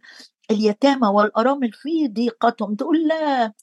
اليتامى 0.52 1.08
والارامل 1.08 1.72
في 1.74 2.08
ضيقتهم 2.08 2.76
تقول 2.76 3.08
لا 3.08 3.54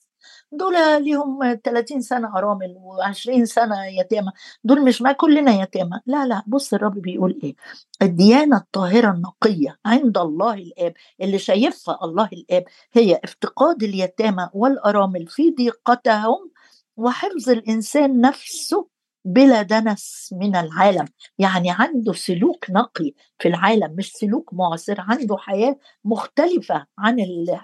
دول 0.51 0.73
ليهم 1.03 1.39
30 1.63 2.01
سنة 2.01 2.37
أرامل 2.37 2.75
و20 2.75 3.43
سنة 3.43 3.85
يتامى 3.85 4.31
دول 4.63 4.81
مش 4.85 5.01
ما 5.01 5.11
كلنا 5.11 5.51
يتامى. 5.61 5.99
لا 6.05 6.25
لا 6.27 6.43
بص 6.47 6.73
الرب 6.73 6.93
بيقول 7.01 7.39
إيه 7.43 7.55
الديانة 8.01 8.57
الطاهرة 8.57 9.11
النقية 9.11 9.77
عند 9.85 10.17
الله 10.17 10.53
الآب 10.53 10.93
اللي 11.21 11.39
شايفها 11.39 11.99
الله 12.03 12.29
الآب 12.33 12.63
هي 12.93 13.19
افتقاد 13.23 13.83
اليتامى 13.83 14.49
والأرامل 14.53 15.27
في 15.27 15.51
ضيقتهم 15.51 16.51
وحفظ 16.97 17.49
الإنسان 17.49 18.21
نفسه 18.21 18.87
بلا 19.25 19.61
دنس 19.61 20.29
من 20.37 20.55
العالم. 20.55 21.05
يعني 21.39 21.71
عنده 21.71 22.13
سلوك 22.13 22.65
نقي 22.69 23.11
في 23.39 23.47
العالم 23.47 23.95
مش 23.97 24.11
سلوك 24.13 24.53
معصر 24.53 24.95
عنده 25.01 25.37
حياة 25.37 25.75
مختلفة 26.05 26.85
عن 26.97 27.17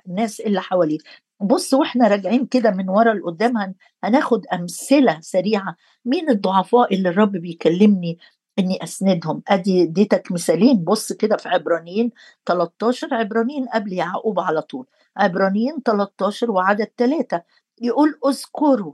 الناس 0.08 0.40
اللي 0.42 0.62
حواليه. 0.62 0.98
بص 1.42 1.74
وإحنا 1.74 2.08
راجعين 2.08 2.46
كده 2.46 2.72
من 2.72 2.90
ورا 2.90 3.14
لقدام 3.14 3.76
هناخد 4.04 4.46
أمثلة 4.54 5.20
سريعة 5.22 5.76
مين 6.06 6.30
الضعفاء 6.30 6.94
اللي 6.96 7.10
الرب 7.10 7.32
بيكلمني 7.32 8.18
إني 8.60 8.84
أسندهم. 8.84 9.44
أدي 9.48 9.84
اديتك 9.84 10.32
مثالين. 10.32 10.84
بص 10.84 11.14
كده 11.14 11.38
في 11.38 11.50
عبرانيين 11.50 12.12
13 12.46 13.14
عبرانيين 13.14 13.66
قبل 13.68 13.94
يعقوب 13.94 14.40
على 14.40 14.62
طول. 14.62 14.86
عبرانيين 15.18 15.84
13 15.86 16.52
وعدد 16.52 16.88
ثلاثة 16.98 17.44
يقول 17.82 18.20
أذكروا 18.28 18.94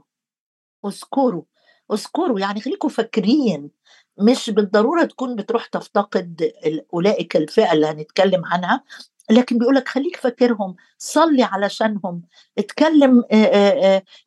أذكروا. 0.86 1.42
اذكروا 1.92 2.40
يعني 2.40 2.60
خليكم 2.60 2.88
فاكرين 2.88 3.70
مش 4.18 4.50
بالضرورة 4.50 5.04
تكون 5.04 5.36
بتروح 5.36 5.66
تفتقد 5.66 6.52
أولئك 6.94 7.36
الفئة 7.36 7.72
اللي 7.72 7.86
هنتكلم 7.86 8.44
عنها 8.44 8.84
لكن 9.30 9.58
بيقول 9.58 9.74
لك 9.74 9.88
خليك 9.88 10.16
فاكرهم 10.16 10.76
صلي 10.98 11.42
علشانهم 11.42 12.22
اتكلم 12.58 13.24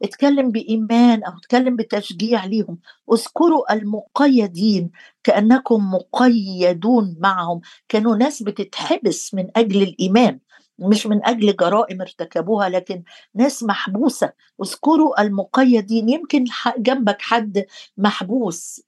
اتكلم 0.03 0.51
بإيمان 0.51 1.23
أو 1.23 1.31
اتكلم 1.37 1.75
بتشجيع 1.75 2.45
ليهم. 2.45 2.79
اذكروا 3.13 3.73
المقيدين 3.73 4.91
كأنكم 5.23 5.91
مقيدون 5.93 7.15
معهم 7.19 7.61
كانوا 7.89 8.15
ناس 8.15 8.43
بتتحبس 8.43 9.33
من 9.33 9.47
أجل 9.55 9.81
الإيمان. 9.83 10.39
مش 10.79 11.07
من 11.07 11.25
أجل 11.25 11.55
جرائم 11.55 12.01
ارتكبوها 12.01 12.69
لكن 12.69 13.03
ناس 13.35 13.63
محبوسة. 13.63 14.33
اذكروا 14.63 15.21
المقيدين 15.21 16.09
يمكن 16.09 16.45
جنبك 16.77 17.21
حد 17.21 17.65
محبوس. 17.97 18.81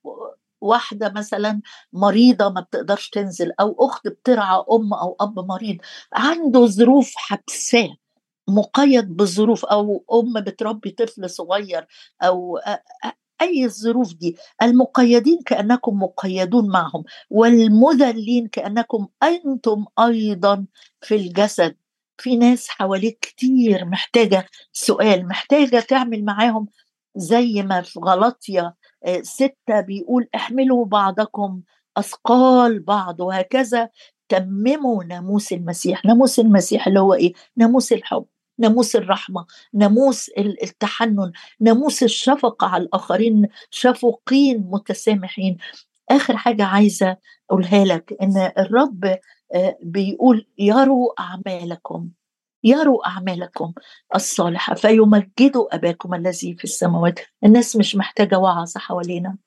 واحدة 0.60 1.12
مثلا 1.16 1.60
مريضة 1.92 2.48
ما 2.48 2.60
بتقدرش 2.60 3.08
تنزل 3.10 3.52
أو 3.60 3.76
أخت 3.80 4.08
بترعى 4.08 4.64
أم 4.72 4.94
أو 4.94 5.16
أب 5.20 5.38
مريض 5.38 5.76
عنده 6.12 6.66
ظروف 6.66 7.12
حبساه 7.16 7.96
مقيد 8.48 9.16
بظروف 9.16 9.64
أو 9.64 10.04
أم 10.12 10.40
بتربي 10.44 10.90
طفل 10.90 11.30
صغير 11.30 11.86
أو 12.22 12.58
أي 13.42 13.64
الظروف 13.64 14.14
دي. 14.14 14.36
المقيدين 14.62 15.38
كأنكم 15.46 16.02
مقيدون 16.02 16.68
معهم 16.68 17.04
والمذلين 17.30 18.46
كأنكم 18.48 19.08
أنتم 19.22 19.84
أيضا 19.98 20.66
في 21.00 21.14
الجسد. 21.16 21.76
في 22.22 22.36
ناس 22.36 22.68
حواليك 22.68 23.18
كتير 23.20 23.84
محتاجة 23.84 24.46
سؤال 24.72 25.28
محتاجة 25.28 25.80
تعمل 25.80 26.24
معاهم 26.24 26.68
زي 27.16 27.62
ما 27.62 27.82
في 27.82 28.00
غلطية 28.00 28.74
آه، 29.04 29.20
ستة 29.22 29.80
بيقول 29.80 30.28
احملوا 30.34 30.84
بعضكم 30.84 31.60
أثقال 31.96 32.80
بعض 32.80 33.20
وهكذا. 33.20 33.88
تمموا 34.28 35.04
ناموس 35.04 35.52
المسيح 35.52 36.04
ناموس 36.04 36.38
المسيح 36.38 36.86
اللي 36.86 37.00
هو 37.00 37.14
إيه؟ 37.14 37.32
ناموس 37.56 37.92
الحب 37.92 38.26
ناموس 38.58 38.96
الرحمة 38.96 39.46
ناموس 39.74 40.30
التحنن 40.38 41.32
ناموس 41.60 42.02
الشفقة 42.02 42.66
على 42.66 42.82
الآخرين 42.82 43.48
شفوقين 43.70 44.58
متسامحين. 44.70 45.56
آخر 46.10 46.36
حاجة 46.36 46.64
عايزة 46.64 47.16
أقولها 47.50 47.84
لك 47.84 48.16
إن 48.22 48.52
الرب 48.58 49.18
بيقول 49.82 50.46
يروا 50.58 51.20
أعمالكم 51.20 52.10
يروا 52.64 53.06
أعمالكم 53.08 53.72
الصالحة 54.14 54.74
فيمجدوا 54.74 55.74
أباكم 55.74 56.14
الذي 56.14 56.54
في 56.54 56.64
السماوات. 56.64 57.20
الناس 57.44 57.76
مش 57.76 57.96
محتاجة 57.96 58.38
وعظ 58.38 58.72
حوالينا. 58.76 59.38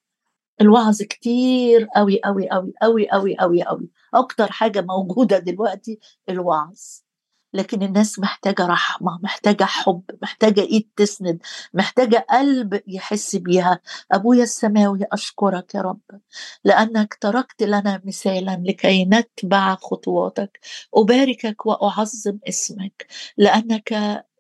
الوعظ 0.62 1.02
كتير 1.02 1.88
قوي 1.96 2.20
قوي 2.24 2.50
قوي 2.50 2.74
قوي 2.82 3.10
قوي 3.10 3.38
قوي 3.38 3.64
قوي 3.64 3.90
أكتر 4.14 4.52
حاجة 4.52 4.82
موجودة 4.82 5.40
دلوقتي 5.40 6.00
الوعظ. 6.30 6.80
لكن 7.56 7.84
الناس 7.84 8.20
محتاجة 8.20 8.66
رحمة 8.68 9.20
محتاجة 9.24 9.64
حب 9.64 10.02
محتاجة 10.22 10.62
إيد 10.62 10.90
تسند 10.96 11.40
محتاجة 11.74 12.26
قلب 12.30 12.82
يحس 12.88 13.36
بيها. 13.36 13.80
أبويا 14.12 14.44
السماوي 14.44 15.00
أشكرك 15.14 15.76
يا 15.76 15.82
رب 15.82 16.02
لأنك 16.66 17.14
تركت 17.22 17.64
لنا 17.64 18.02
مثالا 18.06 18.62
لكي 18.66 19.06
نتبع 19.06 19.76
خطواتك. 19.76 20.60
أباركك 20.96 21.66
وأعظم 21.66 22.40
اسمك 22.50 23.08
لأنك 23.38 23.92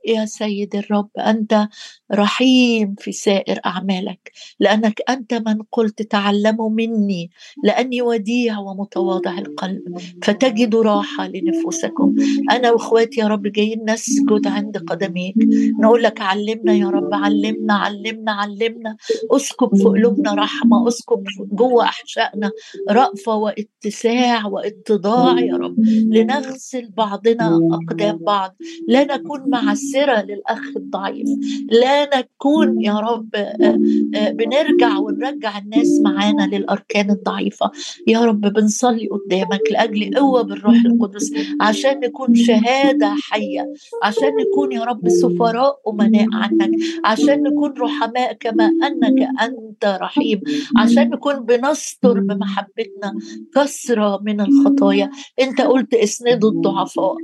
يا 0.07 0.25
سيد 0.25 0.75
الرب 0.75 1.09
أنت 1.17 1.67
رحيم 2.13 2.95
في 2.99 3.11
سائر 3.11 3.59
أعمالك 3.65 4.31
لأنك 4.59 5.01
أنت 5.09 5.33
من 5.33 5.57
قلت 5.71 6.01
تعلموا 6.01 6.69
مني 6.69 7.31
لأني 7.63 8.01
وديع 8.01 8.59
ومتواضع 8.59 9.37
القلب 9.37 9.81
فتجدوا 10.23 10.83
راحة 10.83 11.27
لنفوسكم. 11.27 12.15
أنا 12.51 12.71
وإخواتي 12.71 13.19
يا 13.21 13.27
رب 13.27 13.47
جايين 13.47 13.89
نسجد 13.89 14.47
عند 14.47 14.77
قدميك 14.77 15.35
نقول 15.83 16.03
لك 16.03 16.21
علمنا 16.21 16.73
يا 16.73 16.87
رب 16.89 17.13
علمنا 17.13 17.73
علمنا 17.73 18.31
علمنا. 18.31 18.97
أسكب 19.31 19.75
في 19.75 19.83
قلوبنا 19.83 20.33
رحمة 20.33 20.87
أسكب 20.87 21.23
جوه 21.51 21.83
أحشائنا 21.83 22.51
رأفة 22.89 23.35
واتساع 23.35 24.45
واتضاع 24.45 25.39
يا 25.39 25.55
رب. 25.55 25.75
لنغسل 26.11 26.89
بعضنا 26.97 27.59
أقدام 27.71 28.17
بعض 28.17 28.55
لا 28.87 29.03
نكون 29.03 29.49
مع 29.49 29.75
مؤثرة 29.75 30.21
للأخ 30.21 30.77
الضعيف 30.77 31.27
لا 31.69 31.94
نكون 32.17 32.81
يا 32.81 32.99
رب 32.99 33.35
آه، 33.35 33.79
آه، 34.15 34.31
بنرجع 34.31 34.97
ونرجع 34.97 35.57
الناس 35.57 35.99
معانا 36.01 36.55
للأركان 36.55 37.09
الضعيفة. 37.11 37.71
يا 38.07 38.19
رب 38.25 38.41
بنصلي 38.41 39.07
قدامك 39.07 39.61
لأجل 39.71 40.15
قوة 40.15 40.41
بالروح 40.41 40.75
القدس 40.85 41.31
عشان 41.61 41.99
نكون 41.99 42.35
شهادة 42.35 43.15
حية 43.31 43.73
عشان 44.03 44.31
نكون 44.35 44.71
يا 44.71 44.83
رب 44.83 45.09
سفراء 45.09 45.79
أمناء 45.87 46.27
عنك 46.33 46.71
عشان 47.05 47.43
نكون 47.43 47.73
رحماء 47.79 48.33
كما 48.33 48.65
أنك 48.65 49.29
أنت 49.41 49.97
رحيم 50.01 50.41
عشان 50.77 51.09
نكون 51.09 51.45
بنستر 51.45 52.19
بمحبتنا 52.19 53.13
كثرة 53.55 54.19
من 54.23 54.41
الخطايا. 54.41 55.11
أنت 55.41 55.61
قلت 55.61 55.93
اسندوا 55.93 56.49
الضعفاء. 56.49 57.15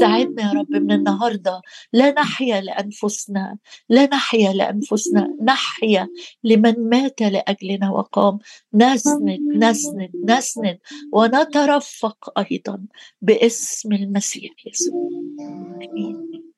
ساعدنا 0.00 0.42
يا 0.42 0.52
رب 0.52 0.70
من 0.70 0.92
النهارده 0.92 1.60
لا 1.92 2.12
نحيا 2.12 2.60
لأنفسنا 2.60 3.56
لا 3.88 4.01
نحيا 4.02 4.52
لأنفسنا 4.52 5.36
نحيا 5.42 6.08
لمن 6.44 6.88
مات 6.88 7.22
لأجلنا 7.22 7.90
وقام. 7.90 8.38
نسند 8.74 9.40
نسند 9.54 10.10
نسند 10.24 10.78
ونترفق 11.12 12.38
أيضا 12.38 12.86
باسم 13.22 13.92
المسيح 13.92 14.52
يسوع. 14.66 15.10
آمين. 15.40 16.51